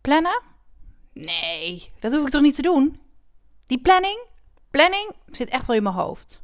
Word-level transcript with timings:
Plannen? 0.00 0.40
Nee, 1.12 1.92
dat 2.00 2.12
hoef 2.12 2.24
ik 2.24 2.30
toch 2.30 2.42
niet 2.42 2.54
te 2.54 2.62
doen? 2.62 3.00
Die 3.66 3.80
planning? 3.80 4.26
Planning 4.70 5.12
zit 5.26 5.48
echt 5.48 5.66
wel 5.66 5.76
in 5.76 5.82
mijn 5.82 5.94
hoofd. 5.94 6.42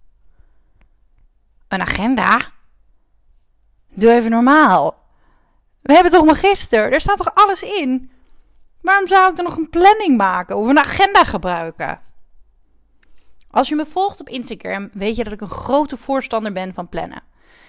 Een 1.69 1.81
agenda? 1.81 2.41
Doe 3.89 4.13
even 4.13 4.31
normaal. 4.31 5.05
We 5.83 5.93
hebben 5.93 6.13
toch 6.13 6.25
magister? 6.25 6.93
Er 6.93 7.01
staat 7.01 7.17
toch 7.17 7.35
alles 7.35 7.63
in? 7.63 8.11
Waarom 8.81 9.07
zou 9.07 9.31
ik 9.31 9.37
dan 9.37 9.45
nog 9.45 9.57
een 9.57 9.71
planning 9.71 10.17
maken 10.17 10.57
of 10.57 10.69
een 10.69 10.79
agenda 10.79 11.25
gebruiken? 11.25 12.01
Als 13.51 13.69
je 13.69 13.75
me 13.75 13.87
volgt 13.87 14.21
op 14.21 14.29
Instagram, 14.29 14.91
weet 14.93 15.17
je 15.17 15.25
dat 15.25 15.33
ik 15.33 15.41
een 15.41 15.49
grote 15.49 15.97
voorstander 15.97 16.53
ben 16.53 16.75
van 16.75 16.89
plannen. 16.89 17.23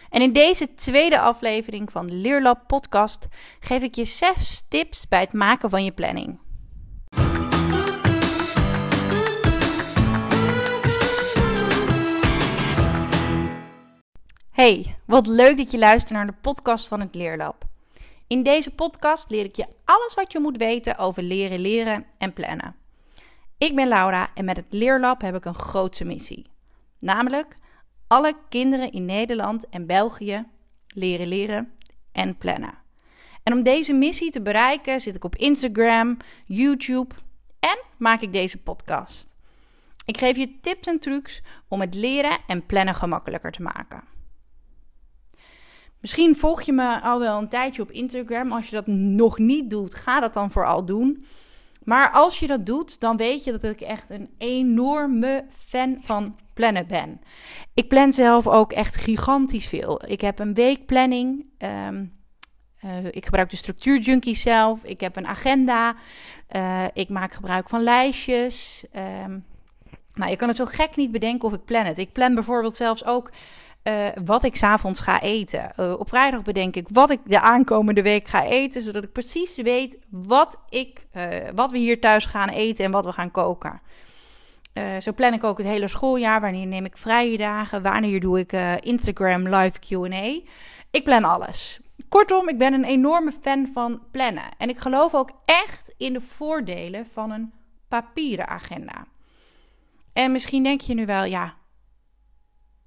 En 0.10 0.22
in 0.22 0.34
deze 0.34 0.74
tweede 0.74 1.20
aflevering 1.20 1.92
van 1.92 2.08
de 2.08 2.14
Leerlab 2.14 2.68
podcast 2.68 3.28
geef 3.60 3.82
ik 3.82 3.96
je 3.96 4.06
zes 4.06 4.66
tips 4.70 5.08
bij 5.08 5.20
het 5.20 5.34
maken 5.34 5.70
van 5.70 5.84
je 5.84 5.92
planning. 5.92 6.40
Hey, 14.52 14.96
wat 15.06 15.28
leuk 15.28 15.58
dat 15.58 15.72
je 15.72 15.78
luistert 15.78 16.14
naar 16.14 16.26
de 16.26 16.34
podcast 16.42 16.88
van 16.88 17.00
het 17.00 17.16
Leerlab. 17.16 17.66
In 18.28 18.44
deze 18.44 18.76
podcast 18.76 19.30
leer 19.30 19.46
ik 19.46 19.56
je 19.56 19.66
alles 19.86 20.14
wat 20.14 20.32
je 20.32 20.40
moet 20.40 20.58
weten 20.58 20.98
over 20.98 21.24
leren, 21.24 21.60
leren 21.60 22.06
en 22.18 22.34
plannen. 22.34 22.76
Ik 23.58 23.76
ben 23.76 23.88
Laura 23.88 24.30
en 24.34 24.46
met 24.46 24.58
het 24.58 24.66
Leerlab 24.70 25.22
heb 25.22 25.36
ik 25.36 25.46
een 25.46 25.56
grote 25.56 26.06
missie. 26.06 26.52
Namelijk 27.00 27.58
alle 28.08 28.38
kinderen 28.50 28.92
in 28.92 29.06
Nederland 29.06 29.70
en 29.70 29.86
België 29.86 30.46
leren 30.88 31.28
leren 31.28 31.72
en 32.12 32.38
plannen. 32.38 32.78
En 33.44 33.54
om 33.54 33.64
deze 33.64 33.94
missie 33.94 34.32
te 34.32 34.42
bereiken 34.42 35.00
zit 35.00 35.16
ik 35.16 35.24
op 35.24 35.36
Instagram, 35.36 36.18
YouTube 36.46 37.16
en 37.60 37.80
maak 37.98 38.22
ik 38.22 38.34
deze 38.34 38.62
podcast. 38.62 39.36
Ik 40.06 40.18
geef 40.18 40.38
je 40.38 40.60
tips 40.60 40.88
en 40.88 41.00
trucs 41.00 41.42
om 41.68 41.82
het 41.82 41.96
leren 41.96 42.38
en 42.48 42.66
plannen 42.66 42.96
gemakkelijker 42.96 43.52
te 43.52 43.62
maken. 43.62 44.04
Misschien 46.00 46.36
volg 46.36 46.62
je 46.62 46.74
me 46.74 47.02
al 47.02 47.20
wel 47.20 47.38
een 47.38 47.50
tijdje 47.50 47.82
op 47.82 47.92
Instagram. 47.92 48.52
Als 48.52 48.66
je 48.66 48.76
dat 48.76 48.88
nog 48.88 49.38
niet 49.38 49.70
doet, 49.70 49.96
ga 49.96 50.20
dat 50.20 50.34
dan 50.34 50.52
vooral 50.52 50.86
doen. 50.86 51.26
Maar 51.84 52.12
als 52.12 52.40
je 52.40 52.48
dat 52.48 52.66
doet, 52.66 53.00
dan 53.00 53.18
weet 53.18 53.44
je 53.44 53.52
dat 53.52 53.64
ik 53.64 53.82
echt 53.82 54.10
een 54.10 54.30
enorme 54.38 55.46
fan 55.50 55.98
van 56.00 56.36
plannen 56.58 56.88
ben. 56.88 57.22
Ik 57.74 57.88
plan 57.88 58.14
zelf 58.14 58.48
ook 58.48 58.72
echt 58.72 58.96
gigantisch 58.96 59.68
veel. 59.68 60.02
Ik 60.06 60.22
heb 60.22 60.40
een 60.40 60.54
weekplanning. 60.54 61.46
Um, 61.58 62.16
ik 63.12 63.26
gebruik 63.26 63.50
de 63.50 63.56
structuurjunkie 63.56 64.36
zelf. 64.36 64.84
Ik 64.84 65.00
heb 65.00 65.16
een 65.16 65.28
agenda. 65.28 65.96
Uh, 66.56 66.84
ik 66.94 67.10
maak 67.10 67.34
gebruik 67.34 67.70
van 67.70 67.84
lijstjes. 67.84 68.86
Um, 69.26 69.46
nou, 70.14 70.30
je 70.30 70.36
kan 70.36 70.48
het 70.48 70.58
zo 70.58 70.66
gek 70.66 70.96
niet 70.96 71.12
bedenken 71.12 71.48
of 71.48 71.54
ik 71.54 71.66
plan 71.66 71.86
het. 71.86 71.98
Ik 71.98 72.12
plan 72.12 72.34
bijvoorbeeld 72.34 72.76
zelfs 72.76 73.06
ook 73.06 73.32
uh, 73.84 74.08
wat 74.26 74.44
ik 74.44 74.56
s'avonds 74.56 75.00
ga 75.00 75.22
eten. 75.22 76.00
Op 76.00 76.10
vrijdag 76.10 76.42
bedenk 76.42 76.76
ik 76.76 76.88
wat 76.92 77.12
ik 77.12 77.20
de 77.26 77.42
aankomende 77.42 78.02
week 78.02 78.28
ga 78.28 78.46
eten, 78.46 78.82
zodat 78.82 79.04
ik 79.04 79.12
precies 79.12 79.56
weet 79.56 79.98
wat, 80.10 80.58
ik, 80.70 81.08
wat 81.56 81.72
we 81.72 81.78
hier 81.78 82.00
thuis 82.00 82.26
gaan 82.26 82.50
eten 82.50 82.86
en 82.86 82.92
wat 82.92 83.06
we 83.06 83.12
gaan 83.12 83.32
koken. 83.32 83.82
Zo 85.00 85.14
plan 85.14 85.34
ik 85.34 85.44
ook 85.44 85.58
het 85.58 85.68
hele 85.68 85.88
schooljaar. 85.88 86.42
Wanneer 86.42 86.68
neem 86.68 86.86
ik 86.86 86.98
vrije 86.98 87.38
dagen? 87.38 87.82
Wanneer 87.82 88.20
doe 88.20 88.40
ik 88.40 88.52
Instagram 88.84 89.48
live 89.48 89.80
QA? 89.80 90.50
Ik 90.92 91.04
plan 91.04 91.24
alles. 91.24 91.80
Kortom, 92.10 92.50
ik 92.50 92.58
ben 92.58 92.74
een 92.74 92.84
enorme 92.84 93.32
fan 93.32 93.68
van 93.68 94.02
plannen. 94.12 94.50
En 94.58 94.70
ik 94.70 94.78
geloof 94.78 95.16
ook 95.16 95.32
echt 95.46 95.94
in 95.98 96.14
de 96.14 96.22
voordelen 96.22 97.06
van 97.06 97.32
een 97.32 97.54
papieren 97.88 98.48
agenda. 98.48 99.06
En 100.14 100.32
misschien 100.32 100.64
denk 100.64 100.82
je 100.82 100.94
nu 100.94 101.06
wel, 101.06 101.24
ja, 101.24 101.56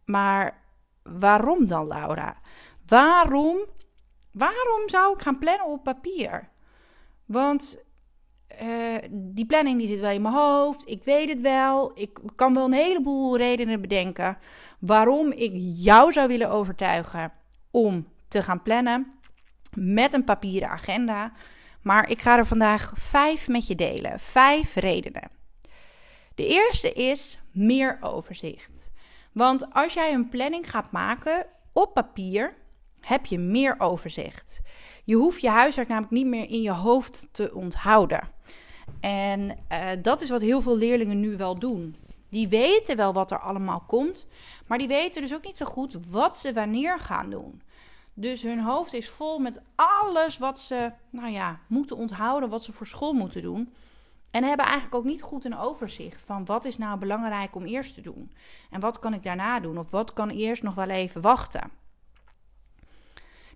maar 0.04 0.62
waarom 1.02 1.66
dan, 1.66 1.86
Laura? 1.86 2.36
Waarom, 2.86 3.56
waarom 4.32 4.82
zou 4.86 5.14
ik 5.14 5.22
gaan 5.22 5.38
plannen 5.38 5.66
op 5.66 5.82
papier? 5.82 6.48
Want 7.24 7.84
uh, 8.62 8.96
die 9.10 9.46
planning 9.46 9.78
die 9.78 9.88
zit 9.88 10.00
wel 10.00 10.10
in 10.10 10.22
mijn 10.22 10.34
hoofd. 10.34 10.88
Ik 10.88 11.04
weet 11.04 11.28
het 11.28 11.40
wel. 11.40 11.90
Ik 11.94 12.18
kan 12.36 12.54
wel 12.54 12.64
een 12.64 12.72
heleboel 12.72 13.36
redenen 13.36 13.80
bedenken 13.80 14.38
waarom 14.78 15.32
ik 15.32 15.52
jou 15.56 16.12
zou 16.12 16.28
willen 16.28 16.50
overtuigen 16.50 17.32
om 17.70 18.06
te 18.28 18.42
gaan 18.42 18.62
plannen 18.62 19.12
met 19.74 20.14
een 20.14 20.24
papieren 20.24 20.68
agenda. 20.68 21.32
Maar 21.82 22.10
ik 22.10 22.20
ga 22.20 22.36
er 22.36 22.46
vandaag 22.46 22.92
vijf 22.94 23.48
met 23.48 23.66
je 23.66 23.74
delen. 23.74 24.20
Vijf 24.20 24.74
redenen. 24.74 25.30
De 26.34 26.46
eerste 26.46 26.92
is 26.92 27.38
meer 27.52 27.98
overzicht. 28.00 28.90
Want 29.32 29.74
als 29.74 29.94
jij 29.94 30.12
een 30.12 30.28
planning 30.28 30.70
gaat 30.70 30.92
maken 30.92 31.46
op 31.72 31.94
papier, 31.94 32.54
heb 33.00 33.26
je 33.26 33.38
meer 33.38 33.74
overzicht. 33.78 34.60
Je 35.10 35.16
hoeft 35.16 35.40
je 35.40 35.48
huiswerk 35.48 35.88
namelijk 35.88 36.12
niet 36.12 36.26
meer 36.26 36.50
in 36.50 36.62
je 36.62 36.72
hoofd 36.72 37.28
te 37.32 37.54
onthouden. 37.54 38.28
En 39.00 39.40
uh, 39.72 39.88
dat 40.02 40.20
is 40.20 40.30
wat 40.30 40.40
heel 40.40 40.60
veel 40.60 40.76
leerlingen 40.76 41.20
nu 41.20 41.36
wel 41.36 41.58
doen. 41.58 41.96
Die 42.28 42.48
weten 42.48 42.96
wel 42.96 43.12
wat 43.12 43.30
er 43.30 43.38
allemaal 43.38 43.84
komt, 43.86 44.26
maar 44.66 44.78
die 44.78 44.88
weten 44.88 45.22
dus 45.22 45.34
ook 45.34 45.44
niet 45.44 45.56
zo 45.56 45.66
goed 45.66 46.06
wat 46.06 46.38
ze 46.38 46.52
wanneer 46.52 46.98
gaan 46.98 47.30
doen. 47.30 47.62
Dus 48.14 48.42
hun 48.42 48.60
hoofd 48.60 48.92
is 48.92 49.08
vol 49.08 49.38
met 49.38 49.62
alles 49.74 50.38
wat 50.38 50.60
ze, 50.60 50.92
nou 51.10 51.30
ja, 51.30 51.60
moeten 51.66 51.96
onthouden, 51.96 52.48
wat 52.48 52.64
ze 52.64 52.72
voor 52.72 52.86
school 52.86 53.12
moeten 53.12 53.42
doen. 53.42 53.72
En 54.30 54.44
hebben 54.44 54.66
eigenlijk 54.66 54.94
ook 54.94 55.04
niet 55.04 55.22
goed 55.22 55.44
een 55.44 55.58
overzicht 55.58 56.22
van 56.22 56.44
wat 56.44 56.64
is 56.64 56.78
nou 56.78 56.98
belangrijk 56.98 57.54
om 57.54 57.64
eerst 57.64 57.94
te 57.94 58.00
doen. 58.00 58.32
En 58.70 58.80
wat 58.80 58.98
kan 58.98 59.14
ik 59.14 59.22
daarna 59.22 59.60
doen? 59.60 59.78
Of 59.78 59.90
wat 59.90 60.12
kan 60.12 60.28
eerst 60.28 60.62
nog 60.62 60.74
wel 60.74 60.88
even 60.88 61.20
wachten? 61.20 61.79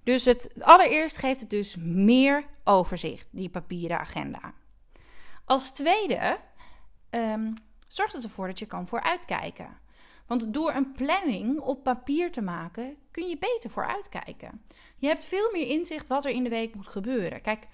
Dus 0.04 0.24
het 0.24 0.54
allereerst 0.60 1.16
geeft 1.16 1.40
het 1.40 1.50
dus 1.50 1.76
meer 1.78 2.46
overzicht, 2.64 3.26
die 3.30 3.48
papieren 3.48 3.98
agenda. 3.98 4.54
Als 5.44 5.70
tweede 5.70 6.36
um, 7.10 7.54
zorgt 7.88 8.12
het 8.12 8.24
ervoor 8.24 8.46
dat 8.46 8.58
je 8.58 8.66
kan 8.66 8.86
vooruitkijken. 8.86 9.82
Want 10.26 10.54
door 10.54 10.72
een 10.74 10.92
planning 10.92 11.60
op 11.60 11.82
papier 11.82 12.32
te 12.32 12.42
maken, 12.42 12.96
kun 13.10 13.28
je 13.28 13.38
beter 13.38 13.70
vooruitkijken. 13.70 14.64
Je 14.96 15.06
hebt 15.06 15.24
veel 15.24 15.50
meer 15.52 15.66
inzicht 15.68 16.08
wat 16.08 16.24
er 16.24 16.30
in 16.30 16.44
de 16.44 16.50
week 16.50 16.74
moet 16.74 16.86
gebeuren. 16.86 17.40
Kijk, 17.40 17.66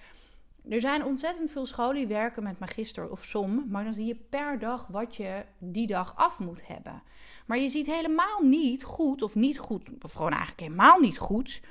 er 0.69 0.81
zijn 0.81 1.05
ontzettend 1.05 1.51
veel 1.51 1.65
scholen 1.65 1.95
die 1.95 2.07
werken 2.07 2.43
met 2.43 2.59
magister 2.59 3.09
of 3.09 3.23
som, 3.23 3.65
maar 3.69 3.83
dan 3.83 3.93
zie 3.93 4.05
je 4.05 4.15
per 4.15 4.59
dag 4.59 4.87
wat 4.87 5.15
je 5.15 5.45
die 5.57 5.87
dag 5.87 6.15
af 6.15 6.39
moet 6.39 6.67
hebben. 6.67 7.03
Maar 7.45 7.57
je 7.57 7.69
ziet 7.69 7.85
helemaal 7.85 8.41
niet 8.41 8.83
goed, 8.83 9.21
of 9.21 9.35
niet 9.35 9.59
goed, 9.59 9.89
of 10.01 10.11
gewoon 10.11 10.31
eigenlijk 10.31 10.61
helemaal 10.61 10.99
niet 10.99 11.17
goed, 11.17 11.61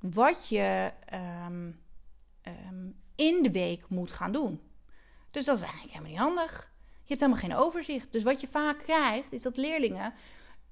wat 0.00 0.48
je 0.48 0.92
um, 1.46 1.80
um, 2.42 3.00
in 3.14 3.42
de 3.42 3.50
week 3.50 3.88
moet 3.88 4.12
gaan 4.12 4.32
doen. 4.32 4.60
Dus 5.30 5.44
dat 5.44 5.56
is 5.56 5.62
eigenlijk 5.62 5.92
helemaal 5.92 6.12
niet 6.12 6.20
handig. 6.20 6.72
Je 6.84 7.16
hebt 7.16 7.20
helemaal 7.20 7.42
geen 7.42 7.66
overzicht. 7.66 8.12
Dus 8.12 8.22
wat 8.22 8.40
je 8.40 8.46
vaak 8.46 8.78
krijgt, 8.78 9.32
is 9.32 9.42
dat 9.42 9.56
leerlingen 9.56 10.14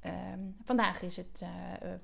Ehm, 0.01 0.41
vandaag 0.65 1.03
is 1.03 1.17
het, 1.17 1.41
uh, 1.43 1.49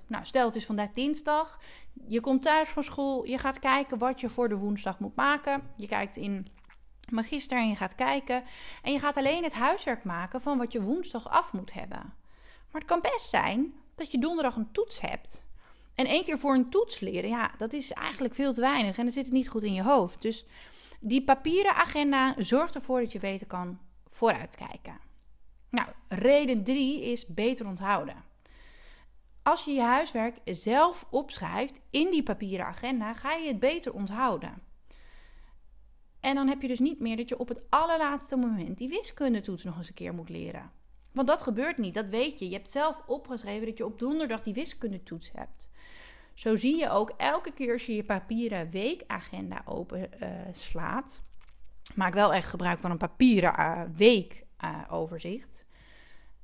nou 0.07 0.25
stel 0.25 0.47
het 0.47 0.55
is 0.55 0.67
vandaag 0.67 0.91
dinsdag. 0.91 1.61
Je 2.09 2.21
komt 2.21 2.43
thuis 2.43 2.69
van 2.69 2.83
school, 2.83 3.25
je 3.25 3.39
gaat 3.39 3.59
kijken 3.59 3.99
wat 3.99 4.21
je 4.21 4.29
voor 4.29 4.49
de 4.49 4.57
woensdag 4.57 4.99
moet 4.99 5.17
maken. 5.17 5.63
Je 5.77 5.87
kijkt 5.87 6.17
in 6.17 6.47
Magister 7.11 7.59
en 7.59 7.69
je 7.69 7.77
gaat 7.77 7.95
kijken. 7.95 8.45
En 8.83 8.93
je 8.93 8.99
gaat 8.99 9.17
alleen 9.17 9.43
het 9.43 9.53
huiswerk 9.53 10.05
maken 10.05 10.41
van 10.41 10.59
wat 10.59 10.73
je 10.73 10.83
woensdag 10.83 11.29
af 11.29 11.53
moet 11.53 11.73
hebben. 11.73 12.15
Maar 12.71 12.81
het 12.81 12.91
kan 12.91 13.01
best 13.01 13.29
zijn 13.29 13.75
dat 13.95 14.11
je 14.11 14.19
donderdag 14.19 14.57
een 14.57 14.73
toets 14.73 15.01
hebt. 15.01 15.47
En 15.95 16.07
één 16.07 16.25
keer 16.25 16.39
voor 16.39 16.55
een 16.55 16.71
toets 16.71 17.01
leren, 17.01 17.31
ja, 17.31 17.51
dat 17.57 17.73
is 17.73 17.93
eigenlijk 17.93 18.35
veel 18.35 18.53
te 18.53 18.61
weinig. 18.61 18.97
En 18.97 19.05
dan 19.05 19.13
zit 19.13 19.25
het 19.25 19.35
niet 19.35 19.49
goed 19.49 19.63
in 19.63 19.75
je 19.75 19.83
hoofd. 19.83 20.23
Dus 20.23 20.47
die 21.01 21.25
papieren 21.25 21.75
agenda 21.75 22.35
zorgt 22.39 22.75
ervoor 22.75 23.01
dat 23.01 23.13
je 23.13 23.19
beter 23.19 23.47
kan 23.47 23.79
vooruitkijken. 24.09 24.99
Nou, 25.71 25.89
reden 26.09 26.65
3 26.65 27.03
is 27.03 27.27
beter 27.27 27.67
onthouden. 27.67 28.25
Als 29.43 29.65
je 29.65 29.73
je 29.73 29.83
huiswerk 29.83 30.39
zelf 30.45 31.07
opschrijft 31.11 31.81
in 31.91 32.11
die 32.11 32.23
papieren 32.23 32.67
agenda, 32.67 33.15
ga 33.15 33.33
je 33.33 33.49
het 33.49 33.59
beter 33.59 33.93
onthouden. 33.93 34.63
En 36.21 36.35
dan 36.35 36.49
heb 36.49 36.63
je 36.63 36.69
dus 36.69 36.79
niet 36.79 37.01
meer 37.01 37.17
dat 37.17 37.29
je 37.29 37.39
op 37.39 37.49
het 37.49 37.63
allerlaatste 37.69 38.37
moment 38.37 38.79
die 38.79 38.89
wiskundetoets 38.89 39.65
nog 39.65 39.77
eens 39.77 39.89
een 39.89 39.95
keer 39.95 40.15
moet 40.15 40.29
leren. 40.29 40.73
Want 41.15 41.29
dat 41.29 41.43
gebeurt 41.43 41.79
niet, 41.79 41.95
dat 41.95 42.09
weet 42.09 42.39
je. 42.39 42.49
Je 42.49 42.55
hebt 42.55 42.71
zelf 42.71 43.03
opgeschreven 43.07 43.67
dat 43.67 43.79
je 43.79 43.85
op 43.85 43.99
donderdag 43.99 44.41
die 44.41 44.55
wiskundetoets 44.55 45.31
hebt. 45.35 45.69
Zo 46.35 46.57
zie 46.57 46.79
je 46.79 46.91
ook 46.91 47.13
elke 47.17 47.53
keer 47.53 47.73
als 47.73 47.87
je 47.87 47.95
je 47.95 48.05
papieren 48.05 48.71
weekagenda 48.71 49.63
open 49.65 50.11
uh, 50.23 50.29
slaat. 50.53 51.21
Maak 51.95 52.15
wel 52.15 52.33
echt 52.33 52.49
gebruik 52.49 52.81
van 52.81 52.91
een 52.91 52.97
papieren 52.97 53.55
uh, 53.59 53.83
weekoverzicht. 53.97 55.65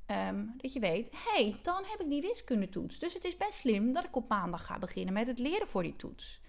Ehm, 0.05 0.45
dat 0.57 0.73
je 0.73 0.79
weet, 0.79 1.09
hé, 1.11 1.43
hey, 1.43 1.55
dan 1.61 1.83
heb 1.85 2.01
ik 2.01 2.09
die 2.09 2.21
wiskundetoets. 2.21 2.99
Dus 2.99 3.13
het 3.13 3.23
is 3.23 3.37
best 3.37 3.53
slim 3.53 3.93
dat 3.93 4.03
ik 4.03 4.15
op 4.15 4.29
maandag 4.29 4.65
ga 4.65 4.77
beginnen 4.77 5.13
met 5.13 5.27
het 5.27 5.39
leren 5.39 5.67
voor 5.67 5.83
die 5.83 5.95
toets. 5.95 6.41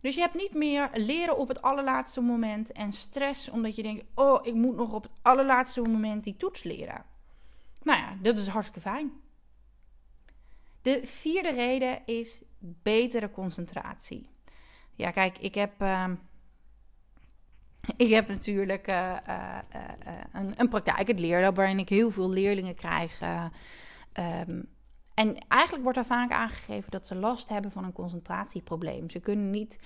Dus 0.00 0.14
je 0.14 0.20
hebt 0.20 0.34
niet 0.34 0.54
meer 0.54 0.90
leren 0.94 1.36
op 1.36 1.48
het 1.48 1.62
allerlaatste 1.62 2.20
moment 2.20 2.72
en 2.72 2.92
stress 2.92 3.48
omdat 3.48 3.76
je 3.76 3.82
denkt: 3.82 4.04
oh, 4.14 4.46
ik 4.46 4.54
moet 4.54 4.76
nog 4.76 4.92
op 4.92 5.02
het 5.02 5.12
allerlaatste 5.22 5.82
moment 5.82 6.24
die 6.24 6.36
toets 6.36 6.62
leren. 6.62 7.04
Nou 7.86 7.98
ja, 7.98 8.16
dat 8.22 8.38
is 8.38 8.46
hartstikke 8.46 8.80
fijn. 8.88 9.12
De 10.82 11.00
vierde 11.04 11.52
reden 11.52 12.06
is 12.06 12.42
betere 12.58 13.30
concentratie. 13.30 14.28
Ja, 14.94 15.10
kijk, 15.10 15.38
ik 15.38 15.54
heb. 15.54 15.82
Uh, 15.82 16.10
ik 17.96 18.10
heb 18.10 18.28
natuurlijk 18.28 18.88
uh, 18.88 19.16
uh, 19.28 19.58
een, 20.32 20.60
een, 20.60 20.68
praktijk, 20.68 21.06
het 21.06 21.20
leerlab, 21.20 21.56
waarin 21.56 21.78
ik 21.78 21.88
heel 21.88 22.10
veel 22.10 22.30
leerlingen 22.30 22.74
krijg. 22.74 23.20
Um, 23.20 24.68
en 25.14 25.38
eigenlijk 25.48 25.82
wordt 25.82 25.98
er 25.98 26.04
vaak 26.04 26.30
aangegeven 26.30 26.90
dat 26.90 27.06
ze 27.06 27.14
last 27.14 27.48
hebben 27.48 27.70
van 27.70 27.84
een 27.84 27.92
concentratieprobleem. 27.92 29.10
Ze 29.10 29.20
kunnen 29.20 29.50
niet, 29.50 29.78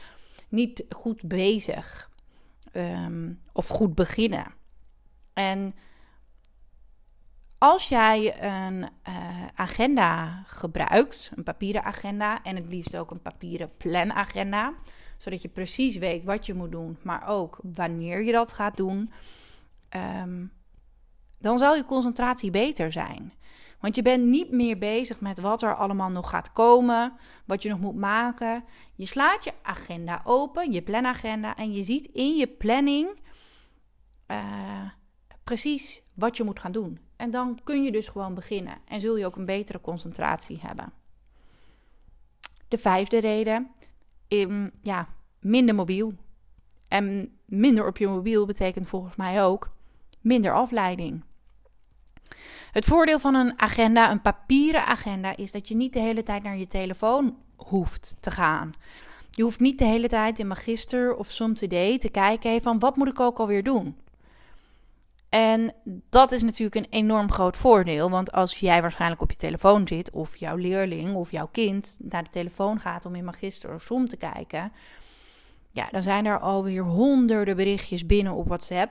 niet 0.49 0.85
goed 0.88 1.29
bezig 1.29 2.11
um, 2.73 3.41
of 3.53 3.69
goed 3.69 3.94
beginnen. 3.94 4.55
En 5.32 5.75
als 7.60 7.88
jij 7.88 8.42
een 8.42 8.88
uh, 9.08 9.46
agenda 9.54 10.42
gebruikt, 10.46 11.30
een 11.34 11.42
papieren 11.42 11.84
agenda 11.84 12.42
en 12.42 12.56
het 12.56 12.66
liefst 12.68 12.96
ook 12.96 13.10
een 13.10 13.22
papieren 13.22 13.76
planagenda, 13.76 14.74
zodat 15.16 15.42
je 15.42 15.48
precies 15.48 15.96
weet 15.98 16.24
wat 16.24 16.46
je 16.46 16.54
moet 16.54 16.72
doen, 16.72 16.98
maar 17.02 17.28
ook 17.28 17.58
wanneer 17.62 18.22
je 18.22 18.32
dat 18.32 18.52
gaat 18.52 18.76
doen, 18.76 19.12
um, 19.96 20.52
dan 21.38 21.58
zal 21.58 21.76
je 21.76 21.84
concentratie 21.84 22.50
beter 22.50 22.92
zijn. 22.92 23.32
Want 23.80 23.94
je 23.94 24.02
bent 24.02 24.24
niet 24.24 24.50
meer 24.50 24.78
bezig 24.78 25.20
met 25.20 25.40
wat 25.40 25.62
er 25.62 25.76
allemaal 25.76 26.10
nog 26.10 26.30
gaat 26.30 26.52
komen, 26.52 27.12
wat 27.46 27.62
je 27.62 27.68
nog 27.68 27.80
moet 27.80 27.96
maken. 27.96 28.64
Je 28.94 29.06
slaat 29.06 29.44
je 29.44 29.52
agenda 29.62 30.20
open, 30.24 30.72
je 30.72 30.82
planagenda, 30.82 31.56
en 31.56 31.72
je 31.72 31.82
ziet 31.82 32.04
in 32.04 32.36
je 32.36 32.46
planning 32.46 33.20
uh, 34.26 34.90
precies 35.44 36.02
wat 36.14 36.36
je 36.36 36.44
moet 36.44 36.58
gaan 36.58 36.72
doen. 36.72 37.09
En 37.20 37.31
dan 37.31 37.61
kun 37.64 37.84
je 37.84 37.93
dus 37.93 38.08
gewoon 38.08 38.34
beginnen 38.34 38.78
en 38.84 39.00
zul 39.00 39.17
je 39.17 39.26
ook 39.26 39.37
een 39.37 39.44
betere 39.44 39.81
concentratie 39.81 40.58
hebben. 40.61 40.93
De 42.69 42.78
vijfde 42.78 43.20
reden, 43.20 43.70
um, 44.28 44.70
ja, 44.82 45.08
minder 45.40 45.75
mobiel. 45.75 46.12
En 46.88 47.32
minder 47.44 47.87
op 47.87 47.96
je 47.96 48.08
mobiel 48.08 48.46
betekent 48.46 48.88
volgens 48.88 49.17
mij 49.17 49.44
ook 49.44 49.70
minder 50.20 50.52
afleiding. 50.52 51.25
Het 52.72 52.84
voordeel 52.84 53.19
van 53.19 53.34
een 53.34 53.61
agenda, 53.61 54.11
een 54.11 54.22
papieren 54.22 54.87
agenda, 54.87 55.37
is 55.37 55.52
dat 55.52 55.69
je 55.69 55.75
niet 55.75 55.93
de 55.93 56.00
hele 56.00 56.22
tijd 56.22 56.43
naar 56.43 56.56
je 56.56 56.67
telefoon 56.67 57.37
hoeft 57.56 58.17
te 58.20 58.31
gaan. 58.31 58.72
Je 59.31 59.43
hoeft 59.43 59.61
niet 59.61 59.78
de 59.78 59.84
hele 59.84 60.08
tijd 60.08 60.38
in 60.38 60.46
Magister 60.46 61.17
of 61.17 61.31
SomToday 61.31 61.99
te 61.99 62.08
kijken 62.08 62.62
van 62.62 62.78
wat 62.78 62.96
moet 62.96 63.08
ik 63.08 63.20
ook 63.20 63.38
alweer 63.38 63.62
doen. 63.62 63.96
En 65.31 65.73
dat 66.09 66.32
is 66.32 66.43
natuurlijk 66.43 66.75
een 66.75 66.91
enorm 66.91 67.31
groot 67.31 67.56
voordeel. 67.56 68.11
Want 68.11 68.32
als 68.32 68.59
jij 68.59 68.81
waarschijnlijk 68.81 69.23
op 69.23 69.31
je 69.31 69.37
telefoon 69.37 69.88
zit, 69.88 70.11
of 70.11 70.37
jouw 70.37 70.56
leerling 70.56 71.15
of 71.15 71.31
jouw 71.31 71.49
kind 71.53 71.99
naar 72.03 72.25
de 72.25 72.31
telefoon 72.31 72.81
gaat 72.81 73.05
om 73.05 73.15
in 73.15 73.25
Magister 73.25 73.75
of 73.75 73.82
Som 73.82 74.09
te 74.09 74.17
kijken, 74.17 74.73
ja, 75.71 75.88
dan 75.91 76.03
zijn 76.03 76.27
er 76.27 76.41
alweer 76.41 76.82
honderden 76.82 77.56
berichtjes 77.56 78.06
binnen 78.06 78.32
op 78.32 78.47
WhatsApp. 78.47 78.91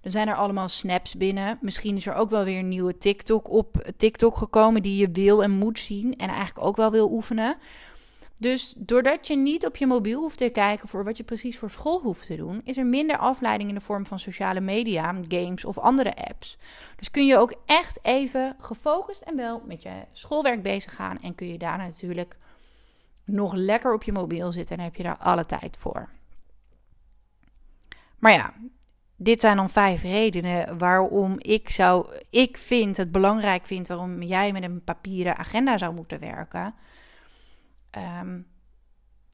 Dan 0.00 0.12
zijn 0.12 0.28
er 0.28 0.34
allemaal 0.34 0.68
snaps 0.68 1.14
binnen. 1.14 1.58
Misschien 1.60 1.96
is 1.96 2.06
er 2.06 2.14
ook 2.14 2.30
wel 2.30 2.44
weer 2.44 2.58
een 2.58 2.68
nieuwe 2.68 2.98
TikTok 2.98 3.50
op 3.50 3.92
TikTok 3.96 4.36
gekomen 4.36 4.82
die 4.82 4.96
je 4.96 5.10
wil 5.10 5.42
en 5.42 5.50
moet 5.50 5.78
zien 5.78 6.16
en 6.16 6.28
eigenlijk 6.28 6.66
ook 6.66 6.76
wel 6.76 6.90
wil 6.90 7.10
oefenen. 7.10 7.56
Dus 8.40 8.74
doordat 8.76 9.26
je 9.26 9.36
niet 9.36 9.66
op 9.66 9.76
je 9.76 9.86
mobiel 9.86 10.20
hoeft 10.20 10.38
te 10.38 10.48
kijken 10.48 10.88
voor 10.88 11.04
wat 11.04 11.16
je 11.16 11.24
precies 11.24 11.58
voor 11.58 11.70
school 11.70 12.00
hoeft 12.00 12.26
te 12.26 12.36
doen, 12.36 12.60
is 12.64 12.76
er 12.76 12.86
minder 12.86 13.16
afleiding 13.16 13.68
in 13.68 13.74
de 13.74 13.80
vorm 13.80 14.06
van 14.06 14.18
sociale 14.18 14.60
media, 14.60 15.14
games 15.28 15.64
of 15.64 15.78
andere 15.78 16.16
apps. 16.16 16.58
Dus 16.96 17.10
kun 17.10 17.26
je 17.26 17.38
ook 17.38 17.54
echt 17.66 17.98
even 18.02 18.56
gefocust 18.58 19.20
en 19.20 19.36
wel 19.36 19.62
met 19.66 19.82
je 19.82 19.90
schoolwerk 20.12 20.62
bezig 20.62 20.94
gaan 20.94 21.20
en 21.22 21.34
kun 21.34 21.48
je 21.48 21.58
daar 21.58 21.78
natuurlijk 21.78 22.36
nog 23.24 23.54
lekker 23.54 23.94
op 23.94 24.02
je 24.02 24.12
mobiel 24.12 24.52
zitten 24.52 24.76
en 24.76 24.84
heb 24.84 24.96
je 24.96 25.02
daar 25.02 25.18
alle 25.18 25.46
tijd 25.46 25.76
voor. 25.80 26.08
Maar 28.18 28.32
ja, 28.32 28.54
dit 29.16 29.40
zijn 29.40 29.56
dan 29.56 29.70
vijf 29.70 30.02
redenen 30.02 30.78
waarom 30.78 31.34
ik 31.38 31.70
zou, 31.70 32.06
ik 32.30 32.56
vind 32.56 32.96
het 32.96 33.12
belangrijk 33.12 33.66
vind 33.66 33.88
waarom 33.88 34.22
jij 34.22 34.52
met 34.52 34.62
een 34.62 34.84
papieren 34.84 35.36
agenda 35.36 35.78
zou 35.78 35.94
moeten 35.94 36.20
werken. 36.20 36.74
Um, 37.96 38.46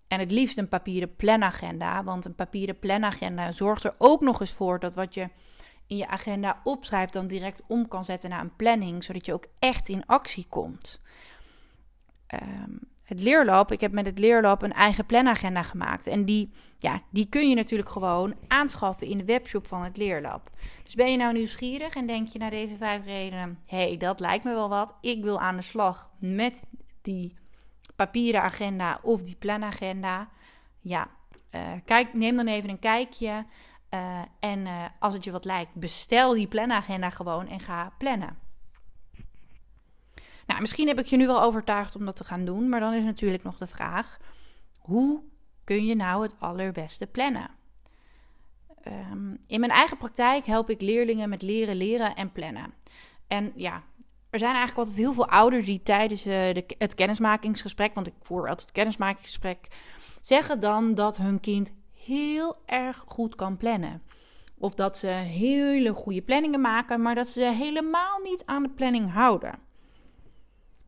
en 0.08 0.18
het 0.20 0.30
liefst 0.30 0.58
een 0.58 0.68
papieren 0.68 1.16
planagenda, 1.16 2.04
want 2.04 2.24
een 2.24 2.34
papieren 2.34 2.78
planagenda 2.78 3.52
zorgt 3.52 3.84
er 3.84 3.94
ook 3.98 4.20
nog 4.20 4.40
eens 4.40 4.52
voor 4.52 4.78
dat 4.78 4.94
wat 4.94 5.14
je 5.14 5.28
in 5.86 5.96
je 5.96 6.08
agenda 6.08 6.60
opschrijft 6.64 7.12
dan 7.12 7.26
direct 7.26 7.62
om 7.66 7.88
kan 7.88 8.04
zetten 8.04 8.30
naar 8.30 8.40
een 8.40 8.56
planning, 8.56 9.04
zodat 9.04 9.26
je 9.26 9.32
ook 9.32 9.46
echt 9.58 9.88
in 9.88 10.06
actie 10.06 10.46
komt. 10.48 11.00
Um, 12.34 12.78
het 13.06 13.20
leerlab, 13.20 13.72
ik 13.72 13.80
heb 13.80 13.92
met 13.92 14.06
het 14.06 14.18
leerlab 14.18 14.62
een 14.62 14.72
eigen 14.72 15.06
planagenda 15.06 15.62
gemaakt. 15.62 16.06
En 16.06 16.24
die, 16.24 16.52
ja, 16.76 17.02
die 17.10 17.28
kun 17.28 17.48
je 17.48 17.54
natuurlijk 17.54 17.88
gewoon 17.88 18.34
aanschaffen 18.48 19.06
in 19.06 19.18
de 19.18 19.24
webshop 19.24 19.66
van 19.66 19.82
het 19.82 19.96
leerlab. 19.96 20.50
Dus 20.84 20.94
ben 20.94 21.10
je 21.10 21.16
nou 21.16 21.32
nieuwsgierig 21.32 21.94
en 21.94 22.06
denk 22.06 22.28
je 22.28 22.38
naar 22.38 22.50
deze 22.50 22.76
vijf 22.76 23.04
redenen: 23.04 23.58
hé, 23.66 23.76
hey, 23.76 23.96
dat 23.96 24.20
lijkt 24.20 24.44
me 24.44 24.54
wel 24.54 24.68
wat. 24.68 24.94
Ik 25.00 25.22
wil 25.22 25.40
aan 25.40 25.56
de 25.56 25.62
slag 25.62 26.10
met 26.18 26.64
die 27.02 27.36
papieren 27.96 28.42
agenda 28.42 28.98
of 29.02 29.22
die 29.22 29.36
planagenda. 29.36 30.28
Ja, 30.80 31.10
uh, 31.50 31.72
kijk, 31.84 32.14
neem 32.14 32.36
dan 32.36 32.46
even 32.46 32.70
een 32.70 32.78
kijkje. 32.78 33.46
Uh, 33.90 34.22
en 34.40 34.66
uh, 34.66 34.84
als 34.98 35.14
het 35.14 35.24
je 35.24 35.30
wat 35.30 35.44
lijkt, 35.44 35.74
bestel 35.74 36.32
die 36.34 36.46
planagenda 36.46 37.10
gewoon 37.10 37.48
en 37.48 37.60
ga 37.60 37.92
plannen. 37.98 38.38
Nou, 40.46 40.60
misschien 40.60 40.88
heb 40.88 40.98
ik 40.98 41.06
je 41.06 41.16
nu 41.16 41.26
wel 41.26 41.42
overtuigd 41.42 41.96
om 41.96 42.04
dat 42.04 42.16
te 42.16 42.24
gaan 42.24 42.44
doen, 42.44 42.68
maar 42.68 42.80
dan 42.80 42.94
is 42.94 43.04
natuurlijk 43.04 43.42
nog 43.42 43.58
de 43.58 43.66
vraag: 43.66 44.16
hoe 44.76 45.22
kun 45.64 45.86
je 45.86 45.94
nou 45.94 46.22
het 46.22 46.34
allerbeste 46.38 47.06
plannen? 47.06 47.50
Um, 48.86 49.38
in 49.46 49.60
mijn 49.60 49.72
eigen 49.72 49.96
praktijk 49.96 50.44
help 50.44 50.70
ik 50.70 50.80
leerlingen 50.80 51.28
met 51.28 51.42
leren, 51.42 51.76
leren 51.76 52.14
en 52.14 52.32
plannen. 52.32 52.74
En 53.26 53.52
ja, 53.54 53.82
er 54.30 54.38
zijn 54.38 54.54
eigenlijk 54.54 54.78
altijd 54.78 54.96
heel 54.96 55.12
veel 55.12 55.28
ouders 55.28 55.66
die 55.66 55.82
tijdens 55.82 56.26
uh, 56.26 56.32
de, 56.32 56.64
het 56.78 56.94
kennismakingsgesprek, 56.94 57.94
want 57.94 58.06
ik 58.06 58.14
voer 58.20 58.40
altijd 58.40 58.60
het 58.60 58.72
kennismakingsgesprek, 58.72 59.68
zeggen 60.20 60.60
dan 60.60 60.94
dat 60.94 61.16
hun 61.16 61.40
kind 61.40 61.72
heel 61.92 62.56
erg 62.66 63.04
goed 63.06 63.34
kan 63.34 63.56
plannen. 63.56 64.02
Of 64.58 64.74
dat 64.74 64.98
ze 64.98 65.06
hele 65.06 65.92
goede 65.92 66.22
planningen 66.22 66.60
maken, 66.60 67.02
maar 67.02 67.14
dat 67.14 67.28
ze 67.28 67.40
helemaal 67.40 68.20
niet 68.22 68.42
aan 68.44 68.62
de 68.62 68.68
planning 68.68 69.12
houden. 69.12 69.58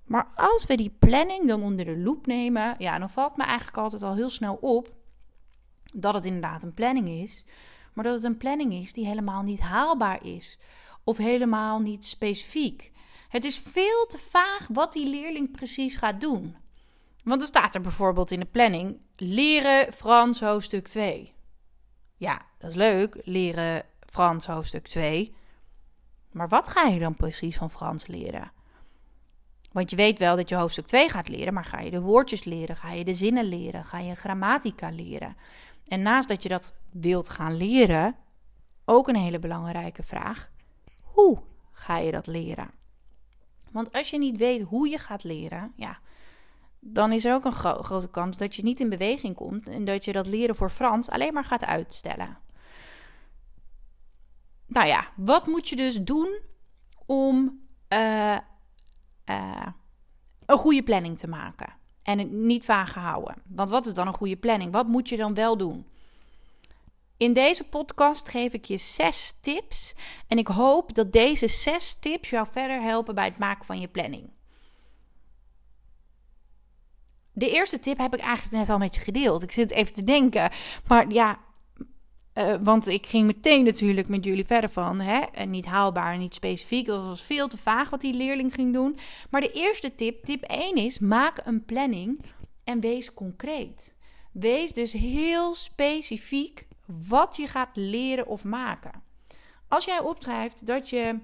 Maar 0.04 0.28
als 0.34 0.66
we 0.66 0.74
die 0.74 0.96
planning 0.98 1.48
dan 1.48 1.62
onder 1.62 1.84
de 1.84 1.98
loep 1.98 2.26
nemen, 2.26 2.74
ja, 2.78 2.98
dan 2.98 3.10
valt 3.10 3.36
me 3.36 3.44
eigenlijk 3.44 3.76
altijd 3.76 4.02
al 4.02 4.14
heel 4.14 4.30
snel 4.30 4.54
op 4.60 4.94
dat 5.94 6.14
het 6.14 6.24
inderdaad 6.24 6.62
een 6.62 6.74
planning 6.74 7.08
is, 7.08 7.44
maar 7.92 8.04
dat 8.04 8.14
het 8.14 8.24
een 8.24 8.36
planning 8.36 8.72
is 8.72 8.92
die 8.92 9.06
helemaal 9.06 9.42
niet 9.42 9.60
haalbaar 9.60 10.24
is 10.24 10.58
of 11.04 11.16
helemaal 11.16 11.80
niet 11.80 12.04
specifiek. 12.04 12.92
Het 13.28 13.44
is 13.44 13.58
veel 13.58 14.06
te 14.06 14.18
vaag 14.18 14.66
wat 14.72 14.92
die 14.92 15.08
leerling 15.08 15.50
precies 15.50 15.96
gaat 15.96 16.20
doen. 16.20 16.56
Want 17.24 17.40
er 17.40 17.46
staat 17.46 17.74
er 17.74 17.80
bijvoorbeeld 17.80 18.30
in 18.30 18.40
de 18.40 18.46
planning: 18.46 19.00
leren 19.16 19.92
Frans 19.92 20.40
hoofdstuk 20.40 20.86
2. 20.88 21.34
Ja, 22.16 22.42
dat 22.58 22.70
is 22.70 22.76
leuk, 22.76 23.20
leren 23.24 23.84
Frans 24.06 24.46
hoofdstuk 24.46 24.86
2. 24.86 25.34
Maar 26.30 26.48
wat 26.48 26.68
ga 26.68 26.82
je 26.82 26.98
dan 26.98 27.14
precies 27.14 27.56
van 27.56 27.70
Frans 27.70 28.06
leren? 28.06 28.52
Want 29.72 29.90
je 29.90 29.96
weet 29.96 30.18
wel 30.18 30.36
dat 30.36 30.48
je 30.48 30.54
hoofdstuk 30.54 30.86
2 30.86 31.08
gaat 31.08 31.28
leren, 31.28 31.54
maar 31.54 31.64
ga 31.64 31.80
je 31.80 31.90
de 31.90 32.00
woordjes 32.00 32.44
leren? 32.44 32.76
Ga 32.76 32.92
je 32.92 33.04
de 33.04 33.14
zinnen 33.14 33.44
leren? 33.44 33.84
Ga 33.84 33.98
je 33.98 34.14
grammatica 34.14 34.90
leren? 34.90 35.36
En 35.86 36.02
naast 36.02 36.28
dat 36.28 36.42
je 36.42 36.48
dat 36.48 36.74
wilt 36.90 37.28
gaan 37.28 37.56
leren, 37.56 38.16
ook 38.84 39.08
een 39.08 39.16
hele 39.16 39.38
belangrijke 39.38 40.02
vraag: 40.02 40.50
hoe 41.02 41.42
ga 41.72 41.98
je 41.98 42.10
dat 42.10 42.26
leren? 42.26 42.77
Want 43.70 43.92
als 43.92 44.10
je 44.10 44.18
niet 44.18 44.36
weet 44.36 44.60
hoe 44.60 44.88
je 44.88 44.98
gaat 44.98 45.24
leren, 45.24 45.72
ja, 45.76 45.98
dan 46.80 47.12
is 47.12 47.24
er 47.24 47.34
ook 47.34 47.44
een 47.44 47.52
grote 47.52 48.10
kans 48.10 48.36
dat 48.36 48.56
je 48.56 48.62
niet 48.62 48.80
in 48.80 48.88
beweging 48.88 49.34
komt 49.34 49.68
en 49.68 49.84
dat 49.84 50.04
je 50.04 50.12
dat 50.12 50.26
leren 50.26 50.56
voor 50.56 50.70
Frans 50.70 51.10
alleen 51.10 51.32
maar 51.32 51.44
gaat 51.44 51.64
uitstellen. 51.64 52.38
Nou 54.66 54.86
ja, 54.86 55.08
wat 55.16 55.46
moet 55.46 55.68
je 55.68 55.76
dus 55.76 55.96
doen 55.96 56.38
om 57.06 57.60
uh, 57.88 58.38
uh, 59.24 59.66
een 60.46 60.58
goede 60.58 60.82
planning 60.82 61.18
te 61.18 61.28
maken. 61.28 61.72
En 62.02 62.18
het 62.18 62.30
niet 62.30 62.64
vaag 62.64 62.94
houden. 62.94 63.34
Want 63.46 63.68
wat 63.68 63.86
is 63.86 63.94
dan 63.94 64.06
een 64.06 64.14
goede 64.14 64.36
planning? 64.36 64.72
Wat 64.72 64.86
moet 64.86 65.08
je 65.08 65.16
dan 65.16 65.34
wel 65.34 65.56
doen? 65.56 65.86
In 67.18 67.32
deze 67.32 67.64
podcast 67.64 68.28
geef 68.28 68.52
ik 68.52 68.64
je 68.64 68.76
zes 68.76 69.34
tips. 69.40 69.94
En 70.28 70.38
ik 70.38 70.46
hoop 70.46 70.94
dat 70.94 71.12
deze 71.12 71.48
zes 71.48 71.94
tips 71.94 72.30
jou 72.30 72.46
verder 72.50 72.82
helpen 72.82 73.14
bij 73.14 73.24
het 73.24 73.38
maken 73.38 73.64
van 73.64 73.80
je 73.80 73.88
planning. 73.88 74.30
De 77.32 77.50
eerste 77.50 77.78
tip 77.78 77.98
heb 77.98 78.14
ik 78.14 78.20
eigenlijk 78.20 78.56
net 78.56 78.70
al 78.70 78.78
met 78.78 78.94
je 78.94 79.00
gedeeld. 79.00 79.42
Ik 79.42 79.52
zit 79.52 79.70
even 79.70 79.94
te 79.94 80.04
denken. 80.04 80.50
Maar 80.86 81.10
ja, 81.12 81.38
uh, 82.34 82.54
want 82.62 82.86
ik 82.86 83.06
ging 83.06 83.26
meteen 83.26 83.64
natuurlijk 83.64 84.08
met 84.08 84.24
jullie 84.24 84.46
verder 84.46 84.70
van. 84.70 85.00
Hè? 85.00 85.18
En 85.18 85.50
niet 85.50 85.66
haalbaar, 85.66 86.18
niet 86.18 86.34
specifiek. 86.34 86.86
Dat 86.86 87.04
was 87.04 87.22
veel 87.22 87.48
te 87.48 87.58
vaag 87.58 87.90
wat 87.90 88.00
die 88.00 88.14
leerling 88.14 88.54
ging 88.54 88.72
doen. 88.72 88.98
Maar 89.30 89.40
de 89.40 89.52
eerste 89.52 89.94
tip, 89.94 90.24
tip 90.24 90.42
1 90.42 90.76
is: 90.76 90.98
maak 90.98 91.40
een 91.44 91.64
planning 91.64 92.20
en 92.64 92.80
wees 92.80 93.14
concreet. 93.14 93.94
Wees 94.32 94.72
dus 94.72 94.92
heel 94.92 95.54
specifiek 95.54 96.67
wat 97.08 97.36
je 97.36 97.46
gaat 97.46 97.76
leren 97.76 98.26
of 98.26 98.44
maken. 98.44 99.02
Als 99.68 99.84
jij 99.84 100.00
opschrijft 100.00 100.66
dat 100.66 100.90
je 100.90 101.18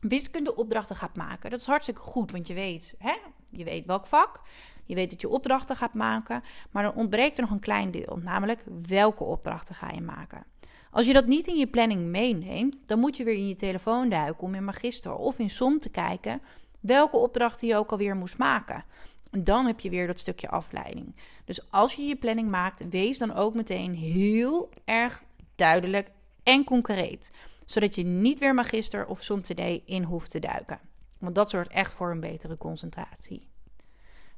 wiskundeopdrachten 0.00 0.96
gaat 0.96 1.16
maken, 1.16 1.50
dat 1.50 1.60
is 1.60 1.66
hartstikke 1.66 2.00
goed, 2.00 2.30
want 2.30 2.46
je 2.46 2.54
weet, 2.54 2.94
hè, 2.98 3.16
je 3.50 3.64
weet 3.64 3.86
welk 3.86 4.06
vak, 4.06 4.40
je 4.84 4.94
weet 4.94 5.10
dat 5.10 5.20
je 5.20 5.28
opdrachten 5.28 5.76
gaat 5.76 5.94
maken, 5.94 6.42
maar 6.70 6.82
dan 6.82 6.94
ontbreekt 6.94 7.36
er 7.36 7.42
nog 7.42 7.52
een 7.52 7.60
klein 7.60 7.90
deel, 7.90 8.18
namelijk 8.22 8.64
welke 8.86 9.24
opdrachten 9.24 9.74
ga 9.74 9.90
je 9.90 10.00
maken. 10.00 10.44
Als 10.90 11.06
je 11.06 11.12
dat 11.12 11.26
niet 11.26 11.46
in 11.46 11.56
je 11.56 11.66
planning 11.66 12.06
meeneemt, 12.06 12.80
dan 12.86 12.98
moet 12.98 13.16
je 13.16 13.24
weer 13.24 13.34
in 13.34 13.48
je 13.48 13.54
telefoon 13.54 14.08
duiken 14.08 14.42
om 14.42 14.54
in 14.54 14.64
Magister 14.64 15.14
of 15.14 15.38
in 15.38 15.50
Som 15.50 15.78
te 15.78 15.88
kijken 15.88 16.42
welke 16.80 17.16
opdrachten 17.16 17.68
je 17.68 17.76
ook 17.76 17.90
alweer 17.90 18.16
moest 18.16 18.38
maken. 18.38 18.84
Dan 19.30 19.66
heb 19.66 19.80
je 19.80 19.90
weer 19.90 20.06
dat 20.06 20.18
stukje 20.18 20.48
afleiding. 20.48 21.14
Dus 21.44 21.70
als 21.70 21.94
je 21.94 22.02
je 22.02 22.16
planning 22.16 22.50
maakt, 22.50 22.88
wees 22.88 23.18
dan 23.18 23.34
ook 23.34 23.54
meteen 23.54 23.94
heel 23.94 24.70
erg 24.84 25.22
duidelijk 25.54 26.10
en 26.42 26.64
concreet. 26.64 27.30
Zodat 27.66 27.94
je 27.94 28.02
niet 28.02 28.38
weer 28.38 28.54
magister 28.54 29.06
of 29.06 29.22
som 29.22 29.40
in 29.84 30.02
hoeft 30.02 30.30
te 30.30 30.38
duiken. 30.38 30.80
Want 31.18 31.34
dat 31.34 31.50
zorgt 31.50 31.70
echt 31.70 31.92
voor 31.92 32.10
een 32.10 32.20
betere 32.20 32.56
concentratie. 32.56 33.48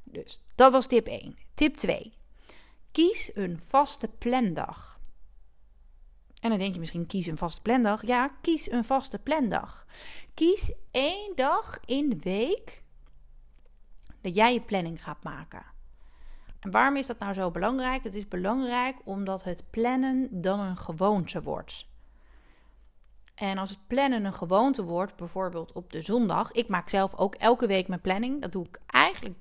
Dus 0.03 0.41
dat 0.55 0.71
was 0.71 0.87
tip 0.87 1.07
1. 1.07 1.37
Tip 1.53 1.75
2. 1.75 2.13
Kies 2.91 3.31
een 3.33 3.59
vaste 3.59 4.07
plandag. 4.17 4.99
En 6.39 6.49
dan 6.49 6.59
denk 6.59 6.73
je 6.73 6.79
misschien, 6.79 7.05
kies 7.05 7.27
een 7.27 7.37
vaste 7.37 7.61
plandag. 7.61 8.05
Ja, 8.05 8.27
kies 8.41 8.71
een 8.71 8.83
vaste 8.83 9.19
plandag. 9.19 9.85
Kies 10.33 10.71
één 10.91 11.35
dag 11.35 11.79
in 11.85 12.09
de 12.09 12.19
week 12.19 12.82
dat 14.23 14.35
jij 14.35 14.53
je 14.53 14.61
planning 14.61 15.03
gaat 15.03 15.23
maken. 15.23 15.63
En 16.59 16.71
waarom 16.71 16.97
is 16.97 17.07
dat 17.07 17.19
nou 17.19 17.33
zo 17.33 17.51
belangrijk? 17.51 18.03
Het 18.03 18.15
is 18.15 18.27
belangrijk 18.27 18.97
omdat 19.03 19.43
het 19.43 19.63
plannen 19.69 20.41
dan 20.41 20.59
een 20.59 20.77
gewoonte 20.77 21.41
wordt. 21.41 21.85
En 23.35 23.57
als 23.57 23.69
het 23.69 23.87
plannen 23.87 24.25
een 24.25 24.33
gewoonte 24.33 24.83
wordt, 24.83 25.15
bijvoorbeeld 25.15 25.71
op 25.71 25.91
de 25.91 26.01
zondag. 26.01 26.51
Ik 26.51 26.69
maak 26.69 26.89
zelf 26.89 27.15
ook 27.15 27.35
elke 27.35 27.67
week 27.67 27.87
mijn 27.87 28.01
planning. 28.01 28.41
Dat 28.41 28.51
doe 28.51 28.65
ik 28.65 28.79
eigenlijk, 28.85 29.35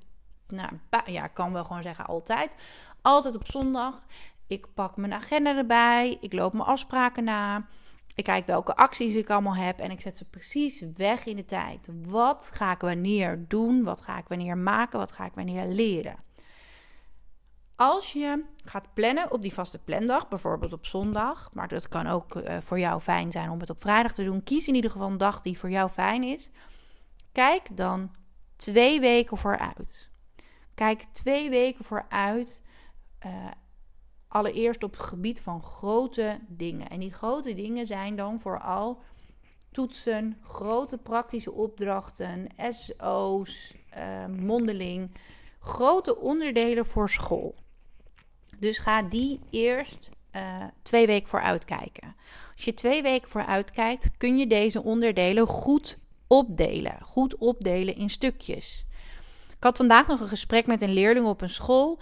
nou 0.47 0.79
ja, 1.07 1.25
ik 1.25 1.35
kan 1.35 1.53
wel 1.53 1.65
gewoon 1.65 1.83
zeggen 1.83 2.07
altijd. 2.07 2.57
Altijd 3.03 3.37
op 3.37 3.47
zondag. 3.47 4.07
Ik 4.47 4.75
pak 4.75 4.97
mijn 4.97 5.13
agenda 5.13 5.57
erbij. 5.57 6.19
Ik 6.21 6.33
loop 6.33 6.53
mijn 6.53 6.69
afspraken 6.69 7.25
na. 7.25 7.67
Ik 8.15 8.25
kijk 8.25 8.47
welke 8.47 8.77
acties 8.77 9.15
ik 9.15 9.31
allemaal 9.31 9.55
heb 9.55 9.81
en 9.81 9.91
ik 9.91 10.01
zet 10.01 10.17
ze 10.17 10.25
precies 10.25 10.85
weg 10.95 11.27
in 11.27 11.37
de 11.37 11.45
tijd. 11.45 11.89
Wat 12.03 12.51
ga 12.53 12.73
ik 12.73 12.81
wanneer 12.81 13.45
doen? 13.49 13.83
Wat 13.83 14.01
ga 14.03 14.19
ik 14.19 14.29
wanneer 14.29 14.59
maken? 14.59 14.99
Wat 14.99 15.13
ga 15.13 15.25
ik 15.25 15.35
wanneer 15.35 15.67
leren? 15.67 16.17
Als 17.77 18.13
je 18.13 18.45
gaat 18.65 18.95
plannen 18.95 19.33
op 19.33 19.43
die 19.43 19.53
vaste 19.53 19.79
plandag, 19.79 20.29
bijvoorbeeld 20.29 20.73
op 20.73 20.87
zondag, 20.87 21.51
maar 21.53 21.69
dat 21.69 21.89
kan 21.89 22.07
ook 22.07 22.35
uh, 22.35 22.61
voor 22.61 22.79
jou 22.79 23.01
fijn 23.01 23.33
zijn 23.33 23.51
om 23.51 23.61
het 23.61 23.71
op 23.71 23.81
vrijdag 23.81 24.13
te 24.13 24.25
doen. 24.25 24.43
Kies 24.43 24.69
in 24.69 24.75
ieder 24.75 24.91
geval 24.91 25.11
een 25.11 25.19
dag 25.19 25.41
die 25.41 25.59
voor 25.59 25.71
jou 25.71 25.91
fijn 25.91 26.23
is. 26.23 26.51
Kijk 27.33 27.77
dan 27.77 28.11
twee 28.57 29.01
weken 29.01 29.39
vooruit. 29.39 30.11
Kijk 30.75 31.05
twee 31.13 31.51
weken 31.51 31.85
vooruit. 31.85 32.63
Uh, 33.27 33.33
allereerst 34.33 34.83
op 34.83 34.93
het 34.93 35.03
gebied 35.03 35.41
van 35.41 35.63
grote 35.63 36.39
dingen. 36.49 36.89
En 36.89 37.01
die 37.01 37.13
grote 37.13 37.55
dingen 37.55 37.87
zijn 37.87 38.17
dan 38.17 38.41
vooral 38.41 39.03
toetsen, 39.71 40.37
grote 40.43 40.99
praktische 40.99 41.53
opdrachten, 41.53 42.47
SO's, 42.71 43.75
uh, 43.99 44.27
mondeling, 44.27 45.11
grote 45.61 46.17
onderdelen 46.17 46.87
voor 46.87 47.11
school. 47.11 47.55
Dus 48.59 48.79
ga 48.79 49.03
die 49.03 49.41
eerst 49.51 50.11
uh, 50.37 50.65
twee 50.83 51.07
weken 51.07 51.29
vooruit 51.29 51.65
kijken. 51.65 52.17
Als 52.55 52.65
je 52.65 52.75
twee 52.75 53.03
weken 53.03 53.29
vooruit 53.29 53.71
kijkt, 53.71 54.11
kun 54.17 54.39
je 54.39 54.47
deze 54.47 54.83
onderdelen 54.83 55.47
goed 55.47 55.99
opdelen. 56.27 57.01
Goed 57.03 57.37
opdelen 57.37 57.97
in 57.97 58.11
stukjes. 58.11 58.85
Ik 59.57 59.63
had 59.69 59.77
vandaag 59.77 60.07
nog 60.07 60.21
een 60.21 60.29
gesprek 60.29 60.67
met 60.67 60.83
een 60.83 60.93
leerling 60.93 61.27
op 61.27 61.41
een 61.41 61.49
school. 61.49 61.99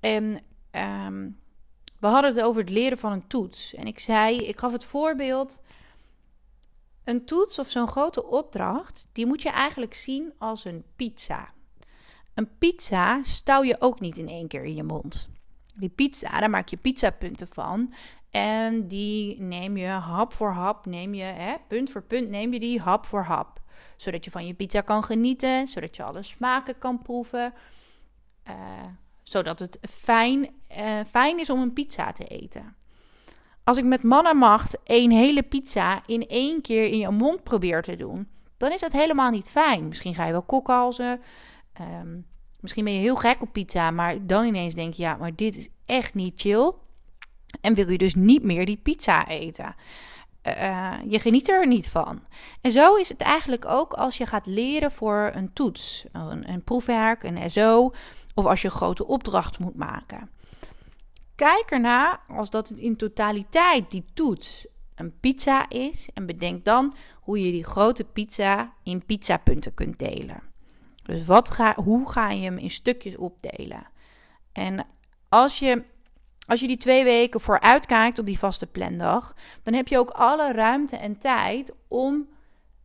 En 0.00 0.40
um, 1.06 1.40
we 2.02 2.08
hadden 2.08 2.34
het 2.34 2.42
over 2.42 2.60
het 2.60 2.70
leren 2.70 2.98
van 2.98 3.12
een 3.12 3.26
toets. 3.26 3.74
En 3.74 3.86
ik 3.86 3.98
zei, 3.98 4.38
ik 4.38 4.58
gaf 4.58 4.72
het 4.72 4.84
voorbeeld. 4.84 5.60
Een 7.04 7.24
toets 7.24 7.58
of 7.58 7.70
zo'n 7.70 7.88
grote 7.88 8.24
opdracht, 8.26 9.08
die 9.12 9.26
moet 9.26 9.42
je 9.42 9.50
eigenlijk 9.50 9.94
zien 9.94 10.32
als 10.38 10.64
een 10.64 10.84
pizza. 10.96 11.52
Een 12.34 12.48
pizza 12.58 13.22
stouw 13.22 13.62
je 13.62 13.76
ook 13.78 14.00
niet 14.00 14.18
in 14.18 14.28
één 14.28 14.48
keer 14.48 14.64
in 14.64 14.74
je 14.74 14.82
mond. 14.82 15.28
Die 15.74 15.88
pizza, 15.88 16.40
daar 16.40 16.50
maak 16.50 16.68
je 16.68 16.76
pizzapunten 16.76 17.48
van. 17.48 17.92
En 18.30 18.88
die 18.88 19.40
neem 19.40 19.76
je 19.76 19.86
hap 19.86 20.32
voor 20.32 20.50
hap, 20.50 20.86
neem 20.86 21.14
je, 21.14 21.22
hè, 21.22 21.54
punt 21.68 21.90
voor 21.90 22.02
punt, 22.02 22.28
neem 22.28 22.52
je 22.52 22.60
die 22.60 22.80
hap 22.80 23.06
voor 23.06 23.22
hap. 23.22 23.60
Zodat 23.96 24.24
je 24.24 24.30
van 24.30 24.46
je 24.46 24.54
pizza 24.54 24.80
kan 24.80 25.04
genieten, 25.04 25.66
zodat 25.66 25.96
je 25.96 26.02
alle 26.02 26.22
smaken 26.22 26.78
kan 26.78 27.02
proeven. 27.02 27.54
Uh, 28.48 28.54
zodat 29.32 29.58
het 29.58 29.78
fijn, 29.90 30.48
uh, 30.78 31.00
fijn 31.10 31.38
is 31.38 31.50
om 31.50 31.60
een 31.60 31.72
pizza 31.72 32.12
te 32.12 32.24
eten. 32.24 32.76
Als 33.64 33.76
ik 33.76 33.84
met 33.84 34.02
man 34.02 34.26
en 34.26 34.36
macht 34.36 34.78
één 34.84 35.10
hele 35.10 35.42
pizza 35.42 36.02
in 36.06 36.26
één 36.28 36.60
keer 36.60 36.84
in 36.84 36.98
je 36.98 37.10
mond 37.10 37.42
probeer 37.42 37.82
te 37.82 37.96
doen, 37.96 38.28
dan 38.56 38.72
is 38.72 38.80
dat 38.80 38.92
helemaal 38.92 39.30
niet 39.30 39.48
fijn. 39.48 39.88
Misschien 39.88 40.14
ga 40.14 40.26
je 40.26 40.32
wel 40.32 40.42
kokhalzen. 40.42 41.20
Um, 41.80 42.26
misschien 42.60 42.84
ben 42.84 42.92
je 42.92 42.98
heel 42.98 43.16
gek 43.16 43.42
op 43.42 43.52
pizza, 43.52 43.90
maar 43.90 44.26
dan 44.26 44.44
ineens 44.44 44.74
denk 44.74 44.94
je, 44.94 45.02
ja, 45.02 45.16
maar 45.16 45.34
dit 45.34 45.56
is 45.56 45.68
echt 45.86 46.14
niet 46.14 46.40
chill. 46.40 46.72
En 47.60 47.74
wil 47.74 47.90
je 47.90 47.98
dus 47.98 48.14
niet 48.14 48.42
meer 48.42 48.66
die 48.66 48.76
pizza 48.76 49.28
eten. 49.28 49.74
Uh, 50.46 50.94
je 51.08 51.18
geniet 51.18 51.48
er 51.48 51.66
niet 51.66 51.88
van. 51.88 52.22
En 52.60 52.72
zo 52.72 52.94
is 52.94 53.08
het 53.08 53.20
eigenlijk 53.20 53.64
ook 53.64 53.92
als 53.92 54.16
je 54.16 54.26
gaat 54.26 54.46
leren 54.46 54.92
voor 54.92 55.30
een 55.34 55.52
toets, 55.52 56.04
een, 56.12 56.50
een 56.50 56.64
proefwerk, 56.64 57.22
een 57.22 57.50
SO 57.50 57.92
of 58.34 58.44
als 58.44 58.62
je 58.62 58.68
een 58.68 58.74
grote 58.74 59.06
opdracht 59.06 59.58
moet 59.58 59.76
maken. 59.76 60.30
Kijk 61.34 61.64
erna 61.66 62.20
als 62.28 62.50
dat 62.50 62.70
in 62.70 62.96
totaliteit 62.96 63.90
die 63.90 64.04
toets 64.14 64.66
een 64.94 65.18
pizza 65.20 65.68
is 65.68 66.08
en 66.14 66.26
bedenk 66.26 66.64
dan 66.64 66.94
hoe 67.20 67.44
je 67.44 67.50
die 67.50 67.64
grote 67.64 68.04
pizza 68.04 68.72
in 68.82 69.06
pizzapunten 69.06 69.74
kunt 69.74 69.98
delen. 69.98 70.42
Dus 71.02 71.26
wat 71.26 71.50
ga, 71.50 71.74
hoe 71.74 72.10
ga 72.10 72.30
je 72.30 72.42
hem 72.42 72.58
in 72.58 72.70
stukjes 72.70 73.16
opdelen? 73.16 73.86
En 74.52 74.86
als 75.28 75.58
je, 75.58 75.82
als 76.46 76.60
je 76.60 76.66
die 76.66 76.76
twee 76.76 77.04
weken 77.04 77.40
vooruit 77.40 77.86
kijkt 77.86 78.18
op 78.18 78.26
die 78.26 78.38
vaste 78.38 78.66
plandag, 78.66 79.34
dan 79.62 79.74
heb 79.74 79.88
je 79.88 79.98
ook 79.98 80.10
alle 80.10 80.52
ruimte 80.52 80.96
en 80.96 81.18
tijd 81.18 81.74
om 81.88 82.28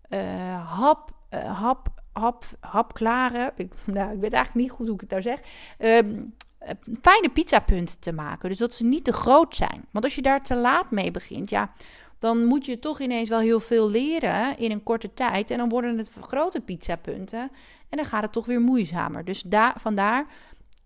uh, 0.10 0.80
hap, 0.80 1.12
uh, 1.32 1.60
hap 1.60 1.97
hap, 2.20 2.46
hapklare, 2.60 3.54
ik, 3.56 3.74
nou, 3.86 4.14
ik 4.14 4.20
weet 4.20 4.34
eigenlijk 4.34 4.66
niet 4.66 4.78
goed 4.78 4.86
hoe 4.86 4.96
ik 4.96 5.02
het 5.02 5.10
nou 5.10 5.22
zeg, 5.22 5.42
um, 5.80 6.36
fijne 7.02 7.30
pizzapunten 7.30 8.00
te 8.00 8.12
maken. 8.12 8.50
Dus 8.50 8.58
dat 8.58 8.74
ze 8.74 8.84
niet 8.84 9.04
te 9.04 9.14
groot 9.14 9.56
zijn. 9.56 9.86
Want 9.92 10.06
als 10.06 10.16
je 10.16 10.22
daar 10.22 10.44
te 10.44 10.56
laat 10.56 10.92
mee 10.92 11.12
begint, 11.12 11.50
ja, 11.50 11.74
dan 12.20 12.46
moet 12.46 12.66
je 12.66 12.80
toch 12.80 13.00
ineens 13.00 13.30
wel 13.30 13.40
heel 13.40 13.60
veel 13.60 13.90
leren 13.90 14.58
in 14.58 14.72
een 14.72 14.84
korte 14.84 15.14
tijd. 15.14 15.52
En 15.52 15.58
dan 15.58 15.70
worden 15.70 15.98
het 15.98 16.18
grote 16.22 16.62
pizzapunten. 16.62 17.52
En 17.90 17.98
dan 17.98 18.06
gaat 18.06 18.24
het 18.24 18.32
toch 18.32 18.46
weer 18.46 18.62
moeizamer. 18.62 19.26
Dus 19.26 19.42
daar, 19.42 19.74
vandaar, 19.80 20.26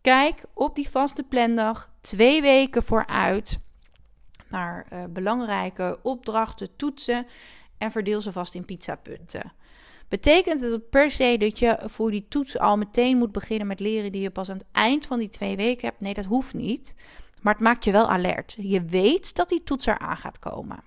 kijk 0.01 0.43
op 0.53 0.75
die 0.75 0.89
vaste 0.89 1.23
plandag 1.23 1.89
twee 2.01 2.41
weken 2.41 2.83
vooruit 2.83 3.59
naar 4.49 4.87
uh, 4.93 5.03
belangrijke 5.09 5.99
opdrachten, 6.03 6.75
toetsen. 6.75 7.27
En 7.77 7.91
verdeel 7.91 8.21
ze 8.21 8.31
vast 8.31 8.55
in 8.55 8.65
pizzapunten. 8.65 9.51
Betekent 10.11 10.61
het 10.61 10.89
per 10.89 11.11
se 11.11 11.35
dat 11.39 11.59
je 11.59 11.79
voor 11.85 12.11
die 12.11 12.27
toets 12.27 12.59
al 12.59 12.77
meteen 12.77 13.17
moet 13.17 13.31
beginnen 13.31 13.67
met 13.67 13.79
leren 13.79 14.11
die 14.11 14.21
je 14.21 14.31
pas 14.31 14.49
aan 14.49 14.57
het 14.57 14.65
eind 14.71 15.05
van 15.05 15.19
die 15.19 15.29
twee 15.29 15.55
weken 15.55 15.87
hebt? 15.87 15.99
Nee, 15.99 16.13
dat 16.13 16.25
hoeft 16.25 16.53
niet. 16.53 16.95
Maar 17.41 17.53
het 17.53 17.63
maakt 17.63 17.83
je 17.83 17.91
wel 17.91 18.09
alert. 18.09 18.55
Je 18.59 18.83
weet 18.83 19.35
dat 19.35 19.49
die 19.49 19.63
toets 19.63 19.85
eraan 19.85 20.17
gaat 20.17 20.39
komen. 20.39 20.83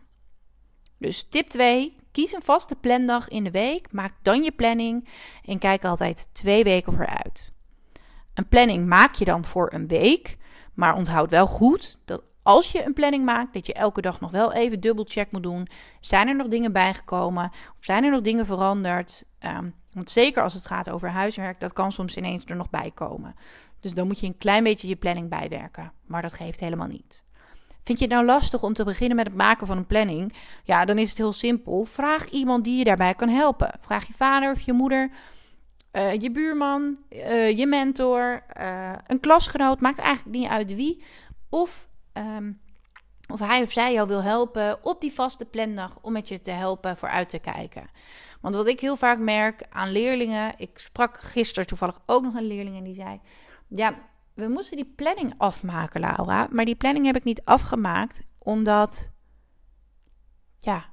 Dus 0.98 1.26
tip 1.28 1.48
2: 1.48 1.96
kies 2.12 2.32
een 2.32 2.42
vaste 2.42 2.76
plandag 2.76 3.28
in 3.28 3.44
de 3.44 3.50
week. 3.50 3.92
Maak 3.92 4.12
dan 4.22 4.42
je 4.42 4.52
planning 4.52 5.08
en 5.44 5.58
kijk 5.58 5.84
altijd 5.84 6.28
twee 6.32 6.64
weken 6.64 6.92
vooruit. 6.92 7.52
Een 8.34 8.48
planning 8.48 8.86
maak 8.86 9.14
je 9.14 9.24
dan 9.24 9.44
voor 9.44 9.72
een 9.72 9.86
week, 9.86 10.36
maar 10.74 10.94
onthoud 10.94 11.30
wel 11.30 11.46
goed 11.46 11.98
dat 12.04 12.22
als 12.44 12.72
je 12.72 12.86
een 12.86 12.92
planning 12.92 13.24
maakt, 13.24 13.54
dat 13.54 13.66
je 13.66 13.72
elke 13.72 14.00
dag 14.00 14.20
nog 14.20 14.30
wel 14.30 14.52
even 14.52 14.80
dubbelcheck 14.80 15.32
moet 15.32 15.42
doen. 15.42 15.68
Zijn 16.00 16.28
er 16.28 16.36
nog 16.36 16.48
dingen 16.48 16.72
bijgekomen? 16.72 17.50
Of 17.78 17.84
zijn 17.84 18.04
er 18.04 18.10
nog 18.10 18.20
dingen 18.20 18.46
veranderd? 18.46 19.24
Ehm, 19.38 19.70
want 19.92 20.10
zeker 20.10 20.42
als 20.42 20.54
het 20.54 20.66
gaat 20.66 20.90
over 20.90 21.08
huiswerk, 21.08 21.60
dat 21.60 21.72
kan 21.72 21.92
soms 21.92 22.16
ineens 22.16 22.44
er 22.44 22.56
nog 22.56 22.70
bij 22.70 22.90
komen. 22.94 23.34
Dus 23.80 23.94
dan 23.94 24.06
moet 24.06 24.20
je 24.20 24.26
een 24.26 24.38
klein 24.38 24.64
beetje 24.64 24.88
je 24.88 24.96
planning 24.96 25.28
bijwerken. 25.28 25.92
Maar 26.06 26.22
dat 26.22 26.32
geeft 26.32 26.60
helemaal 26.60 26.86
niet. 26.86 27.22
Vind 27.82 27.98
je 27.98 28.04
het 28.04 28.14
nou 28.14 28.26
lastig 28.26 28.62
om 28.62 28.72
te 28.72 28.84
beginnen 28.84 29.16
met 29.16 29.26
het 29.26 29.36
maken 29.36 29.66
van 29.66 29.76
een 29.76 29.86
planning? 29.86 30.34
Ja, 30.62 30.84
dan 30.84 30.98
is 30.98 31.08
het 31.08 31.18
heel 31.18 31.32
simpel. 31.32 31.84
Vraag 31.84 32.24
iemand 32.24 32.64
die 32.64 32.78
je 32.78 32.84
daarbij 32.84 33.14
kan 33.14 33.28
helpen. 33.28 33.70
Vraag 33.80 34.06
je 34.06 34.12
vader 34.12 34.50
of 34.50 34.60
je 34.60 34.72
moeder, 34.72 35.10
uh, 35.92 36.12
je 36.20 36.30
buurman, 36.30 36.98
uh, 37.10 37.58
je 37.58 37.66
mentor, 37.66 38.42
uh, 38.60 38.92
een 39.06 39.20
klasgenoot. 39.20 39.80
Maakt 39.80 39.98
eigenlijk 39.98 40.36
niet 40.36 40.48
uit 40.48 40.74
wie. 40.74 41.02
Of, 41.48 41.88
um, 42.14 42.60
of 43.28 43.38
hij 43.38 43.62
of 43.62 43.72
zij 43.72 43.92
jou 43.92 44.08
wil 44.08 44.22
helpen 44.22 44.84
op 44.84 45.00
die 45.00 45.12
vaste 45.12 45.44
plandag 45.44 45.98
om 46.00 46.12
met 46.12 46.28
je 46.28 46.40
te 46.40 46.50
helpen 46.50 46.96
vooruit 46.96 47.28
te 47.28 47.38
kijken. 47.38 47.90
Want 48.40 48.54
wat 48.54 48.66
ik 48.66 48.80
heel 48.80 48.96
vaak 48.96 49.18
merk 49.18 49.66
aan 49.70 49.90
leerlingen. 49.90 50.54
Ik 50.56 50.78
sprak 50.78 51.18
gisteren 51.20 51.66
toevallig 51.66 52.00
ook 52.06 52.22
nog 52.22 52.34
een 52.34 52.46
leerling 52.46 52.76
en 52.76 52.84
die 52.84 52.94
zei: 52.94 53.20
Ja, 53.68 53.94
we 54.34 54.48
moesten 54.48 54.76
die 54.76 54.92
planning 54.96 55.34
afmaken, 55.36 56.00
Laura. 56.00 56.48
Maar 56.50 56.64
die 56.64 56.76
planning 56.76 57.06
heb 57.06 57.16
ik 57.16 57.24
niet 57.24 57.44
afgemaakt 57.44 58.22
omdat. 58.38 59.10
Ja, 60.58 60.84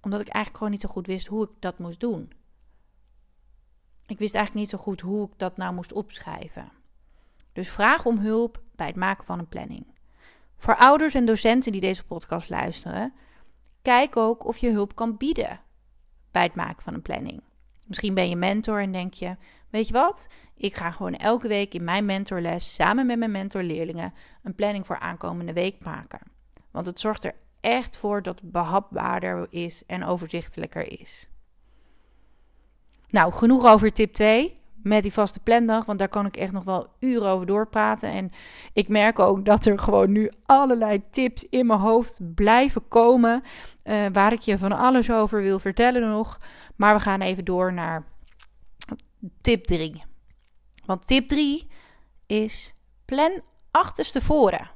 omdat 0.00 0.20
ik 0.20 0.28
eigenlijk 0.28 0.56
gewoon 0.56 0.72
niet 0.72 0.80
zo 0.80 0.88
goed 0.88 1.06
wist 1.06 1.26
hoe 1.26 1.44
ik 1.44 1.50
dat 1.58 1.78
moest 1.78 2.00
doen. 2.00 2.32
Ik 4.06 4.18
wist 4.18 4.34
eigenlijk 4.34 4.66
niet 4.66 4.80
zo 4.80 4.84
goed 4.84 5.00
hoe 5.00 5.26
ik 5.26 5.38
dat 5.38 5.56
nou 5.56 5.74
moest 5.74 5.92
opschrijven. 5.92 6.72
Dus 7.52 7.70
vraag 7.70 8.06
om 8.06 8.18
hulp 8.18 8.62
bij 8.76 8.86
het 8.86 8.96
maken 8.96 9.24
van 9.24 9.38
een 9.38 9.48
planning. 9.48 9.97
Voor 10.58 10.76
ouders 10.76 11.14
en 11.14 11.24
docenten 11.24 11.72
die 11.72 11.80
deze 11.80 12.04
podcast 12.04 12.48
luisteren, 12.48 13.12
kijk 13.82 14.16
ook 14.16 14.44
of 14.44 14.58
je 14.58 14.70
hulp 14.70 14.94
kan 14.94 15.16
bieden 15.16 15.60
bij 16.30 16.42
het 16.42 16.54
maken 16.54 16.82
van 16.82 16.94
een 16.94 17.02
planning. 17.02 17.42
Misschien 17.84 18.14
ben 18.14 18.28
je 18.28 18.36
mentor 18.36 18.80
en 18.80 18.92
denk 18.92 19.14
je: 19.14 19.36
Weet 19.70 19.86
je 19.86 19.92
wat? 19.92 20.28
Ik 20.56 20.74
ga 20.74 20.90
gewoon 20.90 21.14
elke 21.14 21.48
week 21.48 21.74
in 21.74 21.84
mijn 21.84 22.04
mentorles 22.04 22.74
samen 22.74 23.06
met 23.06 23.18
mijn 23.18 23.30
mentorleerlingen 23.30 24.14
een 24.42 24.54
planning 24.54 24.86
voor 24.86 24.98
aankomende 24.98 25.52
week 25.52 25.84
maken. 25.84 26.20
Want 26.70 26.86
het 26.86 27.00
zorgt 27.00 27.24
er 27.24 27.34
echt 27.60 27.96
voor 27.96 28.22
dat 28.22 28.40
het 28.40 28.52
behapbaarder 28.52 29.46
is 29.50 29.82
en 29.86 30.04
overzichtelijker 30.04 31.00
is. 31.00 31.28
Nou, 33.08 33.32
genoeg 33.32 33.66
over 33.66 33.92
tip 33.92 34.12
2 34.12 34.57
met 34.82 35.02
die 35.02 35.12
vaste 35.12 35.40
plandag, 35.40 35.84
want 35.84 35.98
daar 35.98 36.08
kan 36.08 36.26
ik 36.26 36.36
echt 36.36 36.52
nog 36.52 36.64
wel 36.64 36.86
uren 36.98 37.28
over 37.28 37.46
doorpraten. 37.46 38.10
En 38.10 38.30
ik 38.72 38.88
merk 38.88 39.18
ook 39.18 39.44
dat 39.44 39.66
er 39.66 39.78
gewoon 39.78 40.12
nu 40.12 40.30
allerlei 40.44 41.02
tips 41.10 41.44
in 41.44 41.66
mijn 41.66 41.80
hoofd 41.80 42.20
blijven 42.34 42.88
komen, 42.88 43.42
uh, 43.84 44.06
waar 44.12 44.32
ik 44.32 44.40
je 44.40 44.58
van 44.58 44.72
alles 44.72 45.10
over 45.10 45.42
wil 45.42 45.58
vertellen 45.58 46.10
nog. 46.10 46.38
Maar 46.76 46.94
we 46.94 47.00
gaan 47.00 47.20
even 47.20 47.44
door 47.44 47.72
naar 47.72 48.04
tip 49.40 49.64
3. 49.64 50.02
Want 50.86 51.06
tip 51.06 51.28
3 51.28 51.70
is 52.26 52.74
plan 53.04 53.40
achterstevoren. 53.70 54.70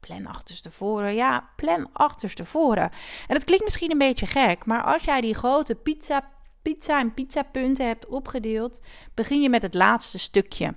Plan 0.00 0.26
achterstevoren, 0.26 1.14
ja, 1.14 1.50
plan 1.56 1.88
achterstevoren. 1.92 2.90
En 3.26 3.34
dat 3.34 3.44
klinkt 3.44 3.64
misschien 3.64 3.90
een 3.90 3.98
beetje 3.98 4.26
gek, 4.26 4.66
maar 4.66 4.82
als 4.82 5.04
jij 5.04 5.20
die 5.20 5.34
grote 5.34 5.74
pizza, 5.74 6.30
pizza 6.62 7.00
en 7.00 7.14
pizzapunten 7.14 7.86
hebt 7.86 8.06
opgedeeld, 8.06 8.80
begin 9.14 9.42
je 9.42 9.48
met 9.48 9.62
het 9.62 9.74
laatste 9.74 10.18
stukje. 10.18 10.74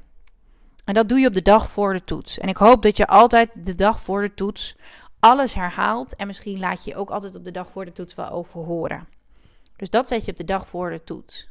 En 0.86 0.94
dat 0.94 1.10
doe 1.10 1.20
je 1.20 1.28
op 1.28 1.34
de 1.34 1.42
dag 1.42 1.70
voor 1.70 1.94
de 1.94 2.04
toets. 2.04 2.38
En 2.38 2.48
ik 2.48 2.58
hoop 2.58 2.82
dat 2.82 2.98
je 2.98 3.08
altijd 3.08 3.66
de 3.66 3.76
dag 3.76 4.00
voor 4.00 4.22
de 4.22 4.34
toets 4.34 4.76
alles 5.20 5.54
herhaalt. 5.54 6.16
En 6.16 6.28
misschien 6.28 6.60
laat 6.60 6.86
je 6.86 6.96
ook 6.96 7.10
altijd 7.10 7.36
op 7.36 7.44
de 7.44 7.52
dag 7.52 7.68
voor 7.68 7.86
de 7.86 7.92
toets 7.92 8.16
wel 8.16 8.30
over 8.30 8.64
horen. 8.64 9.08
Dus 9.76 9.90
dat 9.90 10.08
zet 10.08 10.26
je 10.26 10.32
op 10.32 10.38
de 10.38 10.44
dag 10.44 10.68
voor 10.68 10.90
de 10.90 11.04
toets. 11.04 11.50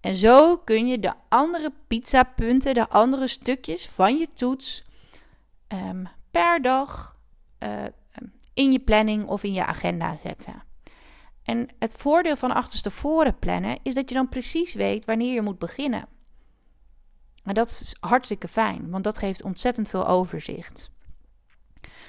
En 0.00 0.14
zo 0.14 0.56
kun 0.56 0.86
je 0.86 0.98
de 0.98 1.12
andere 1.28 1.72
pizzapunten, 1.86 2.74
de 2.74 2.88
andere 2.88 3.26
stukjes 3.26 3.86
van 3.86 4.16
je 4.16 4.28
toets 4.34 4.84
um, 5.68 6.08
per 6.30 6.62
dag 6.62 7.16
uh, 7.62 7.84
in 8.54 8.72
je 8.72 8.80
planning 8.80 9.26
of 9.26 9.42
in 9.42 9.52
je 9.52 9.64
agenda 9.64 10.16
zetten. 10.16 10.62
En 11.48 11.68
het 11.78 11.94
voordeel 11.94 12.36
van 12.36 12.54
achterstevoren 12.54 13.38
plannen 13.38 13.78
is 13.82 13.94
dat 13.94 14.08
je 14.08 14.14
dan 14.14 14.28
precies 14.28 14.74
weet 14.74 15.04
wanneer 15.04 15.34
je 15.34 15.42
moet 15.42 15.58
beginnen. 15.58 16.08
En 17.44 17.54
dat 17.54 17.66
is 17.66 17.96
hartstikke 18.00 18.48
fijn, 18.48 18.90
want 18.90 19.04
dat 19.04 19.18
geeft 19.18 19.42
ontzettend 19.42 19.88
veel 19.88 20.06
overzicht. 20.06 20.90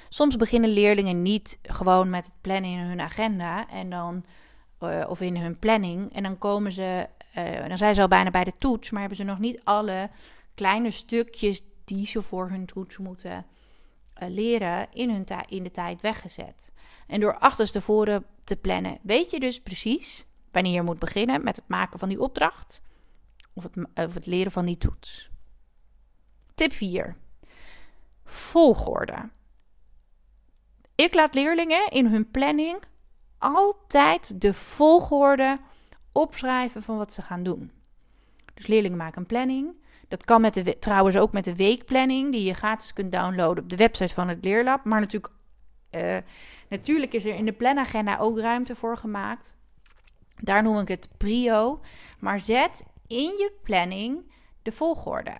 Soms 0.08 0.36
beginnen 0.36 0.70
leerlingen 0.70 1.22
niet 1.22 1.58
gewoon 1.62 2.10
met 2.10 2.24
het 2.24 2.34
plannen 2.40 2.70
in 2.70 2.78
hun 2.78 3.00
agenda 3.00 3.68
en 3.68 3.90
dan, 3.90 4.24
uh, 4.80 5.06
of 5.08 5.20
in 5.20 5.36
hun 5.36 5.58
planning. 5.58 6.14
En 6.14 6.22
dan 6.22 6.38
komen 6.38 6.72
ze 6.72 7.08
uh, 7.36 7.68
dan 7.68 7.78
zijn 7.78 7.94
ze 7.94 8.00
al 8.00 8.08
bijna 8.08 8.30
bij 8.30 8.44
de 8.44 8.52
toets, 8.58 8.90
maar 8.90 9.00
hebben 9.00 9.18
ze 9.18 9.24
nog 9.24 9.38
niet 9.38 9.60
alle 9.64 10.10
kleine 10.54 10.90
stukjes 10.90 11.62
die 11.84 12.06
ze 12.06 12.22
voor 12.22 12.48
hun 12.48 12.66
toets 12.66 12.98
moeten 12.98 13.46
uh, 14.22 14.28
leren 14.28 14.86
in, 14.92 15.10
hun 15.10 15.24
in 15.48 15.62
de 15.62 15.70
tijd 15.70 16.00
weggezet. 16.00 16.72
En 17.10 17.20
door 17.20 17.38
achterstevoren 17.38 18.24
te 18.44 18.56
plannen, 18.56 18.98
weet 19.02 19.30
je 19.30 19.40
dus 19.40 19.60
precies 19.60 20.26
wanneer 20.50 20.72
je 20.72 20.82
moet 20.82 20.98
beginnen 20.98 21.44
met 21.44 21.56
het 21.56 21.68
maken 21.68 21.98
van 21.98 22.08
die 22.08 22.20
opdracht 22.20 22.82
of 23.52 23.62
het, 23.62 23.76
of 23.94 24.14
het 24.14 24.26
leren 24.26 24.52
van 24.52 24.64
die 24.64 24.78
toets. 24.78 25.30
Tip 26.54 26.72
4. 26.72 27.16
Volgorde. 28.24 29.30
Ik 30.94 31.14
laat 31.14 31.34
leerlingen 31.34 31.88
in 31.88 32.06
hun 32.06 32.30
planning 32.30 32.82
altijd 33.38 34.40
de 34.40 34.54
volgorde 34.54 35.58
opschrijven 36.12 36.82
van 36.82 36.96
wat 36.96 37.12
ze 37.12 37.22
gaan 37.22 37.42
doen. 37.42 37.70
Dus 38.54 38.66
leerlingen 38.66 38.98
maken 38.98 39.20
een 39.20 39.26
planning. 39.26 39.78
Dat 40.08 40.24
kan 40.24 40.40
met 40.40 40.54
de, 40.54 40.78
trouwens 40.78 41.16
ook 41.16 41.32
met 41.32 41.44
de 41.44 41.56
weekplanning, 41.56 42.32
die 42.32 42.44
je 42.44 42.54
gratis 42.54 42.92
kunt 42.92 43.12
downloaden 43.12 43.62
op 43.62 43.70
de 43.70 43.76
website 43.76 44.14
van 44.14 44.28
het 44.28 44.44
Leerlab. 44.44 44.84
Maar 44.84 45.00
natuurlijk, 45.00 45.32
uh, 45.96 46.16
natuurlijk 46.68 47.12
is 47.12 47.24
er 47.24 47.34
in 47.34 47.44
de 47.44 47.52
planagenda 47.52 48.18
ook 48.18 48.38
ruimte 48.38 48.74
voor 48.74 48.96
gemaakt. 48.96 49.56
Daar 50.36 50.62
noem 50.62 50.78
ik 50.78 50.88
het 50.88 51.08
prio. 51.16 51.80
Maar 52.18 52.40
zet 52.40 52.84
in 53.06 53.22
je 53.22 53.52
planning 53.62 54.32
de 54.62 54.72
volgorde. 54.72 55.36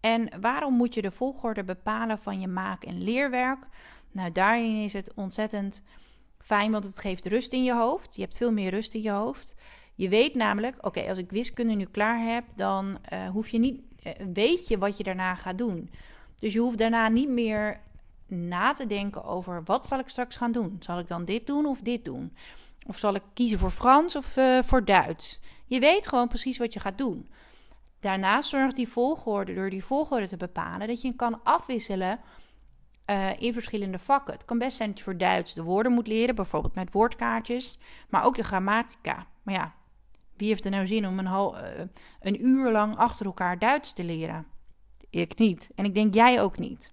En 0.00 0.40
waarom 0.40 0.74
moet 0.74 0.94
je 0.94 1.02
de 1.02 1.10
volgorde 1.10 1.64
bepalen 1.64 2.18
van 2.18 2.40
je 2.40 2.48
maak- 2.48 2.84
en 2.84 3.02
leerwerk? 3.02 3.66
Nou, 4.12 4.32
daarin 4.32 4.82
is 4.84 4.92
het 4.92 5.14
ontzettend 5.14 5.82
Fijn, 6.40 6.70
want 6.70 6.84
het 6.84 6.98
geeft 6.98 7.26
rust 7.26 7.52
in 7.52 7.64
je 7.64 7.74
hoofd. 7.74 8.14
Je 8.14 8.20
hebt 8.22 8.36
veel 8.36 8.52
meer 8.52 8.70
rust 8.70 8.94
in 8.94 9.02
je 9.02 9.10
hoofd. 9.10 9.54
Je 9.94 10.08
weet 10.08 10.34
namelijk, 10.34 10.86
oké, 10.86 11.08
als 11.08 11.18
ik 11.18 11.30
wiskunde 11.30 11.74
nu 11.74 11.84
klaar 11.84 12.32
heb, 12.32 12.44
dan 12.56 12.98
uh, 13.12 13.28
hoef 13.28 13.48
je 13.48 13.58
niet, 13.58 13.80
uh, 14.02 14.12
weet 14.32 14.68
je 14.68 14.78
wat 14.78 14.96
je 14.96 15.02
daarna 15.02 15.34
gaat 15.34 15.58
doen. 15.58 15.90
Dus 16.36 16.52
je 16.52 16.58
hoeft 16.58 16.78
daarna 16.78 17.08
niet 17.08 17.28
meer 17.28 17.80
na 18.30 18.72
te 18.72 18.86
denken 18.86 19.24
over 19.24 19.62
wat 19.64 19.86
zal 19.86 19.98
ik 19.98 20.08
straks 20.08 20.36
gaan 20.36 20.52
doen. 20.52 20.76
Zal 20.80 20.98
ik 20.98 21.08
dan 21.08 21.24
dit 21.24 21.46
doen 21.46 21.66
of 21.66 21.80
dit 21.80 22.04
doen? 22.04 22.36
Of 22.86 22.98
zal 22.98 23.14
ik 23.14 23.22
kiezen 23.34 23.58
voor 23.58 23.70
Frans 23.70 24.16
of 24.16 24.36
uh, 24.36 24.62
voor 24.62 24.84
Duits? 24.84 25.40
Je 25.66 25.80
weet 25.80 26.08
gewoon 26.08 26.28
precies 26.28 26.58
wat 26.58 26.72
je 26.72 26.80
gaat 26.80 26.98
doen. 26.98 27.30
Daarnaast 28.00 28.48
zorgt 28.48 28.76
die 28.76 28.88
volgorde, 28.88 29.54
door 29.54 29.70
die 29.70 29.84
volgorde 29.84 30.28
te 30.28 30.36
bepalen, 30.36 30.88
dat 30.88 31.00
je 31.02 31.12
kan 31.12 31.40
afwisselen 31.42 32.20
uh, 33.10 33.40
in 33.40 33.52
verschillende 33.52 33.98
vakken. 33.98 34.34
Het 34.34 34.44
kan 34.44 34.58
best 34.58 34.76
zijn 34.76 34.88
dat 34.88 34.98
je 34.98 35.04
voor 35.04 35.16
Duits 35.16 35.54
de 35.54 35.62
woorden 35.62 35.92
moet 35.92 36.06
leren, 36.06 36.34
bijvoorbeeld 36.34 36.74
met 36.74 36.92
woordkaartjes, 36.92 37.78
maar 38.08 38.24
ook 38.24 38.36
de 38.36 38.42
grammatica. 38.42 39.26
Maar 39.42 39.54
ja, 39.54 39.74
wie 40.36 40.48
heeft 40.48 40.64
er 40.64 40.70
nou 40.70 40.86
zin 40.86 41.06
om 41.06 41.18
een, 41.18 41.26
uh, 41.26 41.86
een 42.20 42.46
uur 42.46 42.70
lang 42.70 42.96
achter 42.96 43.26
elkaar 43.26 43.58
Duits 43.58 43.92
te 43.92 44.04
leren? 44.04 44.46
Ik 45.10 45.38
niet. 45.38 45.70
En 45.74 45.84
ik 45.84 45.94
denk 45.94 46.14
jij 46.14 46.42
ook 46.42 46.58
niet. 46.58 46.92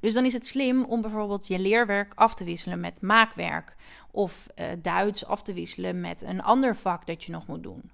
Dus 0.00 0.14
dan 0.14 0.24
is 0.24 0.32
het 0.32 0.46
slim 0.46 0.84
om 0.84 1.00
bijvoorbeeld 1.00 1.46
je 1.46 1.58
leerwerk 1.58 2.12
af 2.14 2.34
te 2.34 2.44
wisselen 2.44 2.80
met 2.80 3.02
maakwerk. 3.02 3.76
Of 4.10 4.46
uh, 4.54 4.66
Duits 4.82 5.26
af 5.26 5.42
te 5.42 5.52
wisselen 5.52 6.00
met 6.00 6.22
een 6.22 6.42
ander 6.42 6.76
vak 6.76 7.06
dat 7.06 7.24
je 7.24 7.32
nog 7.32 7.46
moet 7.46 7.62
doen. 7.62 7.90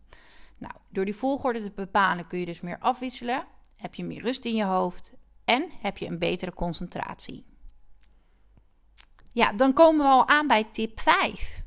Nou, 0.58 0.74
door 0.88 1.04
die 1.04 1.14
volgorde 1.14 1.62
te 1.62 1.72
bepalen 1.74 2.26
kun 2.26 2.38
je 2.38 2.46
dus 2.46 2.60
meer 2.60 2.78
afwisselen. 2.78 3.46
Heb 3.76 3.94
je 3.94 4.04
meer 4.04 4.22
rust 4.22 4.44
in 4.44 4.54
je 4.54 4.64
hoofd 4.64 5.12
en 5.44 5.70
heb 5.80 5.98
je 5.98 6.06
een 6.06 6.18
betere 6.18 6.54
concentratie. 6.54 7.44
Ja, 9.32 9.52
dan 9.52 9.72
komen 9.72 10.06
we 10.06 10.12
al 10.12 10.28
aan 10.28 10.46
bij 10.46 10.64
tip 10.64 11.00
5. 11.00 11.62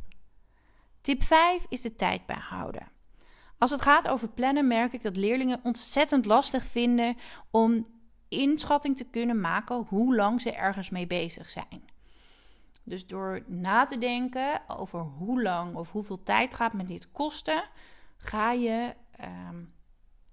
Tip 1.02 1.24
5 1.24 1.66
is 1.70 1.82
de 1.82 1.96
tijd 1.96 2.26
bijhouden. 2.26 2.88
Als 3.58 3.72
het 3.72 3.82
gaat 3.82 4.08
over 4.08 4.28
plannen, 4.28 4.68
merk 4.68 4.94
ik 4.94 5.02
dat 5.02 5.16
leerlingen 5.16 5.60
ontzettend 5.64 6.26
lastig 6.26 6.64
vinden 6.64 7.18
om 7.52 7.88
inschatting 8.30 8.98
te 8.98 9.06
kunnen 9.06 9.42
maken 9.42 9.86
hoe 9.90 10.16
lang 10.16 10.42
ze 10.42 10.52
ergens 10.52 10.90
mee 10.90 11.08
bezig 11.08 11.50
zijn. 11.50 11.84
Dus 12.84 13.08
door 13.08 13.44
na 13.46 13.86
te 13.86 13.98
denken 13.98 14.62
over 14.68 15.00
hoe 15.00 15.42
lang 15.42 15.76
of 15.76 15.92
hoeveel 15.92 16.24
tijd 16.24 16.56
gaat 16.56 16.74
me 16.74 16.84
dit 16.84 17.12
kosten, 17.12 17.64
ga 18.18 18.52
je 18.52 18.94
um, 19.22 19.74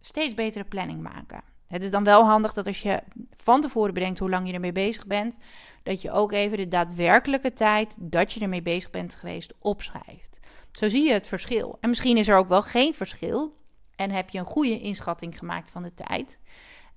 steeds 0.00 0.34
betere 0.34 0.64
planning 0.64 1.02
maken. 1.02 1.42
Het 1.66 1.82
is 1.82 1.90
dan 1.90 2.04
wel 2.04 2.24
handig 2.24 2.52
dat 2.52 2.66
als 2.66 2.82
je 2.82 3.02
van 3.34 3.60
tevoren 3.60 3.94
bedenkt 3.94 4.18
hoe 4.18 4.30
lang 4.30 4.46
je 4.46 4.52
ermee 4.52 4.72
bezig 4.72 5.06
bent, 5.06 5.38
dat 5.82 6.02
je 6.02 6.12
ook 6.12 6.32
even 6.32 6.56
de 6.56 6.68
daadwerkelijke 6.68 7.52
tijd 7.52 7.96
dat 8.00 8.32
je 8.32 8.40
ermee 8.40 8.62
bezig 8.62 8.90
bent 8.90 9.14
geweest 9.14 9.54
opschrijft. 9.58 10.38
Zo 10.72 10.88
zie 10.88 11.06
je 11.06 11.12
het 11.12 11.26
verschil. 11.26 11.76
En 11.80 11.88
misschien 11.88 12.16
is 12.16 12.28
er 12.28 12.36
ook 12.36 12.48
wel 12.48 12.62
geen 12.62 12.94
verschil 12.94 13.54
en 13.96 14.10
heb 14.10 14.30
je 14.30 14.38
een 14.38 14.44
goede 14.44 14.80
inschatting 14.80 15.38
gemaakt 15.38 15.70
van 15.70 15.82
de 15.82 15.94
tijd. 15.94 16.38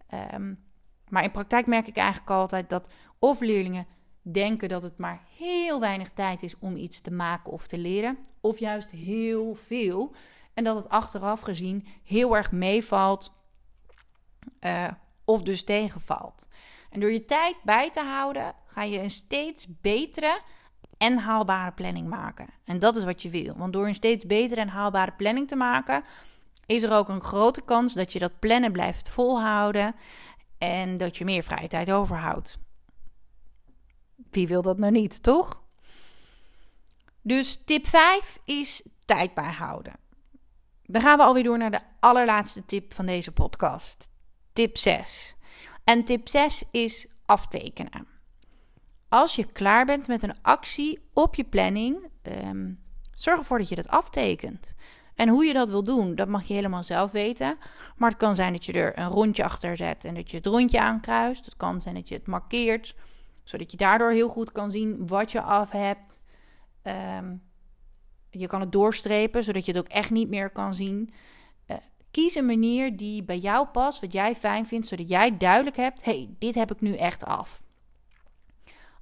Ehm, 0.07 0.53
maar 1.09 1.23
in 1.23 1.31
praktijk 1.31 1.67
merk 1.67 1.87
ik 1.87 1.97
eigenlijk 1.97 2.29
altijd 2.29 2.69
dat 2.69 2.89
of 3.19 3.39
leerlingen 3.39 3.87
denken 4.21 4.69
dat 4.69 4.83
het 4.83 4.99
maar 4.99 5.21
heel 5.37 5.79
weinig 5.79 6.09
tijd 6.09 6.43
is 6.43 6.59
om 6.59 6.75
iets 6.75 7.01
te 7.01 7.11
maken 7.11 7.51
of 7.51 7.67
te 7.67 7.77
leren, 7.77 8.17
of 8.41 8.59
juist 8.59 8.91
heel 8.91 9.55
veel. 9.55 10.15
En 10.53 10.63
dat 10.63 10.75
het 10.75 10.89
achteraf 10.89 11.39
gezien 11.39 11.87
heel 12.03 12.35
erg 12.35 12.51
meevalt 12.51 13.33
uh, 14.61 14.87
of 15.25 15.41
dus 15.41 15.63
tegenvalt. 15.63 16.47
En 16.89 16.99
door 16.99 17.11
je 17.11 17.25
tijd 17.25 17.55
bij 17.63 17.89
te 17.89 18.03
houden, 18.03 18.53
ga 18.65 18.83
je 18.83 18.99
een 18.99 19.11
steeds 19.11 19.67
betere 19.81 20.41
en 20.97 21.17
haalbare 21.17 21.71
planning 21.71 22.07
maken. 22.07 22.47
En 22.65 22.79
dat 22.79 22.95
is 22.95 23.03
wat 23.03 23.21
je 23.21 23.29
wil. 23.29 23.55
Want 23.57 23.73
door 23.73 23.87
een 23.87 23.95
steeds 23.95 24.25
betere 24.25 24.61
en 24.61 24.67
haalbare 24.67 25.11
planning 25.11 25.47
te 25.47 25.55
maken, 25.55 26.03
is 26.65 26.83
er 26.83 26.93
ook 26.93 27.09
een 27.09 27.21
grote 27.21 27.61
kans 27.61 27.93
dat 27.93 28.13
je 28.13 28.19
dat 28.19 28.39
plannen 28.39 28.71
blijft 28.71 29.09
volhouden 29.09 29.95
en 30.57 30.97
dat 30.97 31.17
je 31.17 31.25
meer 31.25 31.43
vrije 31.43 31.67
tijd 31.67 31.91
overhoudt. 31.91 32.57
Wie 34.29 34.47
wil 34.47 34.61
dat 34.61 34.77
nou 34.77 34.91
niet, 34.91 35.23
toch? 35.23 35.63
Dus 37.21 37.63
tip 37.65 37.87
5 37.87 38.39
is 38.45 38.87
tijd 39.05 39.33
bijhouden. 39.33 39.93
Dan 40.83 41.01
gaan 41.01 41.17
we 41.17 41.23
alweer 41.23 41.43
door 41.43 41.57
naar 41.57 41.71
de 41.71 41.81
allerlaatste 41.99 42.65
tip 42.65 42.93
van 42.93 43.05
deze 43.05 43.31
podcast. 43.31 44.09
Tip 44.53 44.77
6. 44.77 45.35
En 45.83 46.03
tip 46.03 46.27
6 46.27 46.63
is 46.71 47.07
aftekenen. 47.25 48.07
Als 49.09 49.35
je 49.35 49.51
klaar 49.51 49.85
bent 49.85 50.07
met 50.07 50.23
een 50.23 50.41
actie 50.41 50.99
op 51.13 51.35
je 51.35 51.43
planning, 51.43 52.09
ehm, 52.21 52.73
zorg 53.11 53.39
ervoor 53.39 53.57
dat 53.57 53.69
je 53.69 53.75
dat 53.75 53.87
aftekent. 53.87 54.75
En 55.17 55.29
hoe 55.29 55.45
je 55.45 55.53
dat 55.53 55.69
wil 55.69 55.83
doen, 55.83 56.15
dat 56.15 56.27
mag 56.27 56.47
je 56.47 56.53
helemaal 56.53 56.83
zelf 56.83 57.11
weten. 57.11 57.57
Maar 57.95 58.09
het 58.09 58.19
kan 58.19 58.35
zijn 58.35 58.53
dat 58.53 58.65
je 58.65 58.73
er 58.73 58.99
een 58.99 59.07
rondje 59.07 59.43
achter 59.43 59.77
zet 59.77 60.05
en 60.05 60.13
dat 60.13 60.31
je 60.31 60.37
het 60.37 60.45
rondje 60.45 60.79
aankruist. 60.79 61.45
Het 61.45 61.57
kan 61.57 61.81
zijn 61.81 61.95
dat 61.95 62.09
je 62.09 62.15
het 62.15 62.27
markeert, 62.27 62.95
zodat 63.43 63.71
je 63.71 63.77
daardoor 63.77 64.11
heel 64.11 64.29
goed 64.29 64.51
kan 64.51 64.71
zien 64.71 65.07
wat 65.07 65.31
je 65.31 65.41
af 65.41 65.71
hebt. 65.71 66.21
Ehm, 66.81 67.35
je 68.29 68.47
kan 68.47 68.61
het 68.61 68.71
doorstrepen, 68.71 69.43
zodat 69.43 69.65
je 69.65 69.71
het 69.71 69.81
ook 69.81 69.87
echt 69.87 70.11
niet 70.11 70.29
meer 70.29 70.49
kan 70.49 70.73
zien. 70.73 71.13
Uh, 71.67 71.77
kies 72.11 72.35
een 72.35 72.45
manier 72.45 72.97
die 72.97 73.23
bij 73.23 73.37
jou 73.37 73.67
past, 73.67 74.01
wat 74.01 74.13
jij 74.13 74.35
fijn 74.35 74.65
vindt, 74.65 74.87
zodat 74.87 75.09
jij 75.09 75.37
duidelijk 75.37 75.75
hebt: 75.75 76.03
hey, 76.03 76.29
dit 76.39 76.55
heb 76.55 76.71
ik 76.71 76.81
nu 76.81 76.95
echt 76.95 77.25
af. 77.25 77.61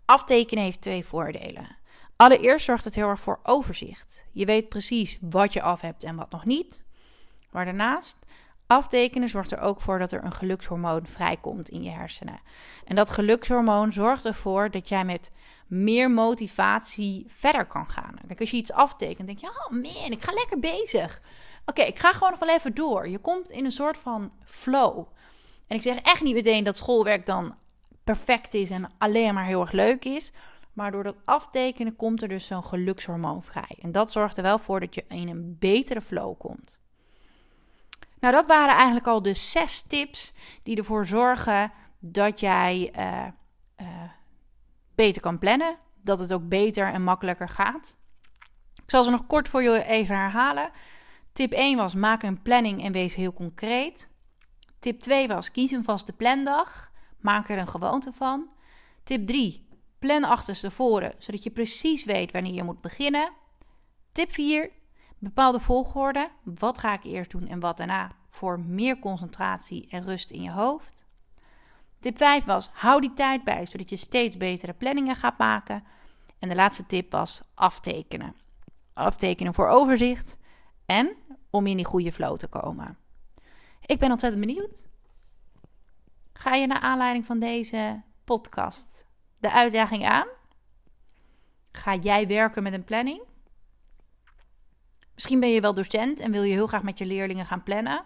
Aftekenen 0.05 0.63
heeft 0.63 0.81
twee 0.81 1.05
voordelen. 1.05 1.77
Allereerst 2.15 2.65
zorgt 2.65 2.83
het 2.83 2.95
heel 2.95 3.09
erg 3.09 3.19
voor 3.19 3.39
overzicht. 3.43 4.25
Je 4.31 4.45
weet 4.45 4.69
precies 4.69 5.17
wat 5.21 5.53
je 5.53 5.61
af 5.61 5.81
hebt 5.81 6.03
en 6.03 6.15
wat 6.15 6.31
nog 6.31 6.45
niet. 6.45 6.83
Maar 7.51 7.65
daarnaast, 7.65 8.17
aftekenen 8.67 9.29
zorgt 9.29 9.51
er 9.51 9.59
ook 9.59 9.81
voor 9.81 9.99
dat 9.99 10.11
er 10.11 10.23
een 10.23 10.33
gelukshormoon 10.33 11.07
vrijkomt 11.07 11.69
in 11.69 11.83
je 11.83 11.89
hersenen. 11.89 12.39
En 12.85 12.95
dat 12.95 13.11
gelukshormoon 13.11 13.91
zorgt 13.91 14.25
ervoor 14.25 14.71
dat 14.71 14.89
jij 14.89 15.05
met 15.05 15.31
meer 15.67 16.11
motivatie 16.11 17.25
verder 17.27 17.65
kan 17.65 17.89
gaan. 17.89 18.15
Kijk, 18.27 18.39
als 18.39 18.51
je 18.51 18.57
iets 18.57 18.71
aftekent, 18.71 19.27
denk 19.27 19.39
je, 19.39 19.47
oh 19.47 19.69
man, 19.69 20.11
ik 20.11 20.23
ga 20.23 20.33
lekker 20.33 20.59
bezig. 20.59 21.21
Oké, 21.65 21.81
ik 21.81 21.99
ga 21.99 22.13
gewoon 22.13 22.29
nog 22.31 22.39
wel 22.39 22.55
even 22.55 22.73
door. 22.73 23.07
Je 23.07 23.19
komt 23.19 23.49
in 23.49 23.65
een 23.65 23.71
soort 23.71 23.97
van 23.97 24.31
flow. 24.43 25.07
En 25.67 25.75
ik 25.75 25.81
zeg 25.81 25.97
echt 25.97 26.21
niet 26.21 26.33
meteen 26.33 26.63
dat 26.63 26.77
schoolwerk 26.77 27.25
dan 27.25 27.55
perfect 28.03 28.53
is 28.53 28.69
en 28.69 28.91
alleen 28.97 29.33
maar 29.33 29.45
heel 29.45 29.61
erg 29.61 29.71
leuk 29.71 30.05
is. 30.05 30.31
Maar 30.75 30.91
door 30.91 31.03
dat 31.03 31.15
aftekenen 31.25 31.95
komt 31.95 32.21
er 32.21 32.27
dus 32.27 32.47
zo'n 32.47 32.63
gelukshormoon 32.63 33.43
vrij. 33.43 33.77
En 33.81 33.91
dat 33.91 34.11
zorgt 34.11 34.37
er 34.37 34.43
wel 34.43 34.57
voor 34.57 34.79
dat 34.79 34.95
je 34.95 35.05
in 35.07 35.27
een 35.27 35.57
betere 35.59 36.01
flow 36.01 36.37
komt. 36.37 36.79
Nou, 38.19 38.33
dat 38.33 38.47
waren 38.47 38.75
eigenlijk 38.75 39.07
al 39.07 39.21
de 39.21 39.33
zes 39.33 39.81
tips 39.81 40.33
die 40.63 40.77
ervoor 40.77 41.05
zorgen 41.05 41.71
dat 41.99 42.39
jij 42.39 42.93
uh, 42.97 43.25
uh, 43.81 43.87
beter 44.95 45.21
kan 45.21 45.39
plannen. 45.39 45.77
Dat 46.01 46.19
het 46.19 46.33
ook 46.33 46.47
beter 46.47 46.93
en 46.93 47.03
makkelijker 47.03 47.49
gaat. 47.49 47.95
Ik 48.73 48.91
zal 48.91 49.03
ze 49.03 49.09
nog 49.09 49.27
kort 49.27 49.47
voor 49.47 49.63
je 49.63 49.83
even 49.83 50.15
herhalen. 50.15 50.71
Tip 51.33 51.51
1 51.51 51.77
was 51.77 51.95
maak 51.95 52.23
een 52.23 52.41
planning 52.41 52.83
en 52.83 52.91
wees 52.91 53.15
heel 53.15 53.33
concreet. 53.33 54.09
Tip 54.79 54.99
2 54.99 55.27
was 55.27 55.51
kies 55.51 55.71
een 55.71 55.83
vaste 55.83 56.13
plandag. 56.13 56.91
Maak 57.19 57.49
er 57.49 57.57
een 57.57 57.67
gewoonte 57.67 58.13
van. 58.13 58.49
Tip 59.03 59.27
3. 59.27 59.64
Plan 59.99 60.23
achterstevoren, 60.23 61.13
zodat 61.17 61.43
je 61.43 61.49
precies 61.49 62.05
weet 62.05 62.31
wanneer 62.31 62.53
je 62.53 62.63
moet 62.63 62.81
beginnen. 62.81 63.31
Tip 64.11 64.31
4. 64.31 64.71
Bepaalde 65.17 65.59
volgorde. 65.59 66.29
Wat 66.43 66.79
ga 66.79 66.93
ik 66.93 67.03
eerst 67.03 67.31
doen 67.31 67.47
en 67.47 67.59
wat 67.59 67.77
daarna 67.77 68.11
voor 68.29 68.59
meer 68.59 68.99
concentratie 68.99 69.87
en 69.89 70.03
rust 70.03 70.31
in 70.31 70.41
je 70.41 70.51
hoofd. 70.51 71.05
Tip 71.99 72.17
5 72.17 72.43
was: 72.43 72.69
hou 72.73 73.01
die 73.01 73.13
tijd 73.13 73.43
bij, 73.43 73.65
zodat 73.65 73.89
je 73.89 73.95
steeds 73.95 74.37
betere 74.37 74.73
planningen 74.73 75.15
gaat 75.15 75.37
maken. 75.37 75.83
En 76.39 76.49
de 76.49 76.55
laatste 76.55 76.85
tip 76.85 77.11
was 77.11 77.41
aftekenen. 77.53 78.35
Aftekenen 78.93 79.53
voor 79.53 79.67
overzicht 79.67 80.37
en 80.85 81.15
om 81.49 81.67
in 81.67 81.75
die 81.75 81.85
goede 81.85 82.11
flow 82.11 82.37
te 82.37 82.47
komen. 82.47 82.97
Ik 83.85 83.99
ben 83.99 84.11
ontzettend 84.11 84.45
benieuwd. 84.45 84.87
Ga 86.33 86.53
je 86.53 86.67
naar 86.67 86.79
aanleiding 86.79 87.25
van 87.25 87.39
deze 87.39 88.01
podcast 88.23 89.05
de 89.45 89.51
uitdaging 89.51 90.05
aan? 90.05 90.27
Ga 91.71 91.95
jij 91.95 92.27
werken 92.27 92.63
met 92.63 92.73
een 92.73 92.83
planning? 92.83 93.21
Misschien 95.13 95.39
ben 95.39 95.49
je 95.49 95.61
wel 95.61 95.73
docent 95.73 96.19
en 96.19 96.31
wil 96.31 96.43
je 96.43 96.53
heel 96.53 96.67
graag 96.67 96.83
met 96.83 96.97
je 96.97 97.05
leerlingen 97.05 97.45
gaan 97.45 97.63
plannen. 97.63 98.03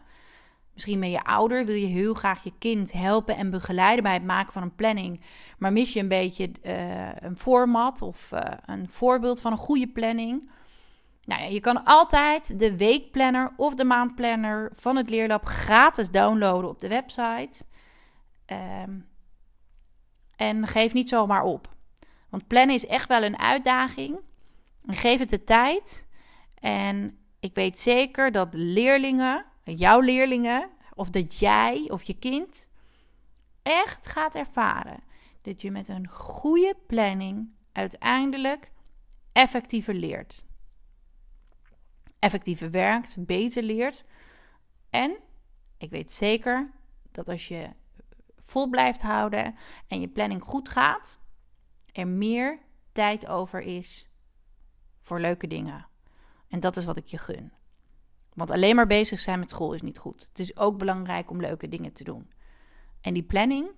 Misschien 0.73 0.99
ben 0.99 1.09
je 1.09 1.23
ouder, 1.23 1.65
wil 1.65 1.75
je 1.75 1.85
heel 1.85 2.13
graag 2.13 2.43
je 2.43 2.53
kind 2.59 2.91
helpen 2.91 3.35
en 3.35 3.49
begeleiden 3.49 4.03
bij 4.03 4.13
het 4.13 4.23
maken 4.23 4.53
van 4.53 4.61
een 4.61 4.75
planning. 4.75 5.21
Maar 5.57 5.73
mis 5.73 5.93
je 5.93 5.99
een 5.99 6.07
beetje 6.07 6.51
uh, 6.63 7.15
een 7.15 7.37
format 7.37 8.01
of 8.01 8.31
uh, 8.31 8.39
een 8.65 8.89
voorbeeld 8.89 9.41
van 9.41 9.51
een 9.51 9.57
goede 9.57 9.87
planning. 9.87 10.49
Nou 11.23 11.41
ja, 11.41 11.47
je 11.47 11.59
kan 11.59 11.83
altijd 11.83 12.59
de 12.59 12.77
weekplanner 12.77 13.53
of 13.55 13.75
de 13.75 13.83
maandplanner 13.83 14.71
van 14.73 14.95
het 14.95 15.09
Leerlab 15.09 15.45
gratis 15.45 16.11
downloaden 16.11 16.69
op 16.69 16.79
de 16.79 16.87
website. 16.87 17.63
Um, 18.85 19.08
en 20.39 20.67
geef 20.67 20.93
niet 20.93 21.09
zomaar 21.09 21.43
op. 21.43 21.75
Want 22.29 22.47
plannen 22.47 22.75
is 22.75 22.85
echt 22.85 23.07
wel 23.07 23.23
een 23.23 23.39
uitdaging. 23.39 24.19
geef 24.85 25.19
het 25.19 25.29
de 25.29 25.43
tijd. 25.43 26.07
En 26.53 27.17
ik 27.39 27.55
weet 27.55 27.79
zeker 27.79 28.31
dat 28.31 28.47
leerlingen, 28.51 29.45
jouw 29.63 29.99
leerlingen, 29.99 30.69
of 30.93 31.09
dat 31.09 31.39
jij 31.39 31.85
of 31.89 32.03
je 32.03 32.13
kind 32.13 32.69
echt 33.63 34.07
gaat 34.07 34.35
ervaren 34.35 34.99
dat 35.41 35.61
je 35.61 35.71
met 35.71 35.87
een 35.87 36.07
goede 36.07 36.75
planning 36.87 37.49
uiteindelijk 37.71 38.71
effectiever 39.31 39.93
leert. 39.93 40.43
Effectiever 42.19 42.71
werkt, 42.71 43.25
beter 43.25 43.63
leert. 43.63 44.03
En 44.89 45.17
ik 45.77 45.89
weet 45.89 46.11
zeker 46.11 46.71
dat 47.11 47.29
als 47.29 47.47
je 47.47 47.69
vol 48.49 48.69
blijft 48.69 49.01
houden 49.01 49.55
en 49.87 49.99
je 49.99 50.07
planning 50.07 50.41
goed 50.41 50.69
gaat, 50.69 51.19
er 51.91 52.07
meer 52.07 52.59
tijd 52.91 53.27
over 53.27 53.61
is 53.61 54.09
voor 54.99 55.19
leuke 55.19 55.47
dingen. 55.47 55.87
En 56.47 56.59
dat 56.59 56.77
is 56.77 56.85
wat 56.85 56.97
ik 56.97 57.07
je 57.07 57.17
gun. 57.17 57.51
Want 58.33 58.51
alleen 58.51 58.75
maar 58.75 58.87
bezig 58.87 59.19
zijn 59.19 59.39
met 59.39 59.49
school 59.49 59.73
is 59.73 59.81
niet 59.81 59.97
goed. 59.97 60.25
Het 60.29 60.39
is 60.39 60.57
ook 60.57 60.77
belangrijk 60.77 61.29
om 61.29 61.41
leuke 61.41 61.67
dingen 61.67 61.93
te 61.93 62.03
doen. 62.03 62.31
En 63.01 63.13
die 63.13 63.23
planning, 63.23 63.69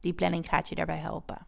die 0.00 0.12
planning 0.12 0.48
gaat 0.48 0.68
je 0.68 0.74
daarbij 0.74 0.98
helpen. 0.98 1.46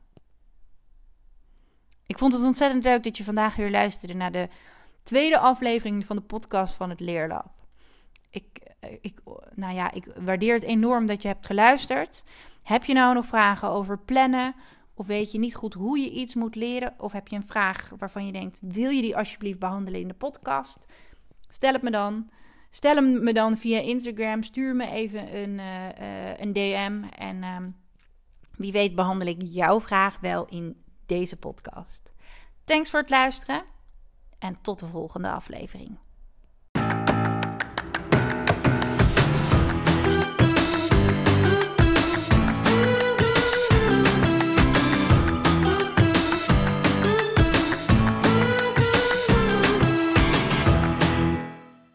Ik 2.06 2.18
vond 2.18 2.32
het 2.32 2.42
ontzettend 2.42 2.84
leuk 2.84 3.02
dat 3.02 3.16
je 3.16 3.24
vandaag 3.24 3.56
weer 3.56 3.70
luisterde 3.70 4.14
naar 4.14 4.32
de 4.32 4.48
tweede 5.02 5.38
aflevering 5.38 6.04
van 6.04 6.16
de 6.16 6.22
podcast 6.22 6.74
van 6.74 6.90
het 6.90 7.00
Leerlab. 7.00 7.55
Ik, 8.36 8.60
eh, 8.80 8.90
ik, 9.00 9.20
nou 9.54 9.74
ja, 9.74 9.92
ik 9.92 10.06
waardeer 10.24 10.54
het 10.54 10.62
enorm 10.62 11.06
dat 11.06 11.22
je 11.22 11.28
hebt 11.28 11.46
geluisterd. 11.46 12.24
Heb 12.62 12.84
je 12.84 12.92
nou 12.92 13.14
nog 13.14 13.26
vragen 13.26 13.68
over 13.70 13.98
plannen? 13.98 14.54
Of 14.94 15.06
weet 15.06 15.32
je 15.32 15.38
niet 15.38 15.54
goed 15.54 15.74
hoe 15.74 15.98
je 15.98 16.10
iets 16.10 16.34
moet 16.34 16.54
leren? 16.54 16.94
Of 16.98 17.12
heb 17.12 17.28
je 17.28 17.36
een 17.36 17.46
vraag 17.46 17.90
waarvan 17.98 18.26
je 18.26 18.32
denkt: 18.32 18.60
wil 18.62 18.90
je 18.90 19.02
die 19.02 19.16
alsjeblieft 19.16 19.58
behandelen 19.58 20.00
in 20.00 20.08
de 20.08 20.14
podcast? 20.14 20.86
Stel 21.48 21.72
het 21.72 21.82
me 21.82 21.90
dan. 21.90 22.30
Stel 22.70 22.94
hem 22.94 23.22
me 23.22 23.32
dan 23.32 23.56
via 23.56 23.80
Instagram. 23.80 24.42
Stuur 24.42 24.76
me 24.76 24.90
even 24.90 25.36
een, 25.36 25.58
uh, 25.58 25.88
uh, 26.00 26.38
een 26.38 26.52
DM. 26.52 27.02
En 27.18 27.44
um, 27.44 27.76
wie 28.56 28.72
weet 28.72 28.94
behandel 28.94 29.28
ik 29.28 29.42
jouw 29.42 29.80
vraag 29.80 30.20
wel 30.20 30.46
in 30.46 30.82
deze 31.06 31.36
podcast. 31.36 32.12
Thanks 32.64 32.90
voor 32.90 33.00
het 33.00 33.10
luisteren. 33.10 33.64
En 34.38 34.60
tot 34.60 34.78
de 34.78 34.86
volgende 34.86 35.30
aflevering. 35.30 35.98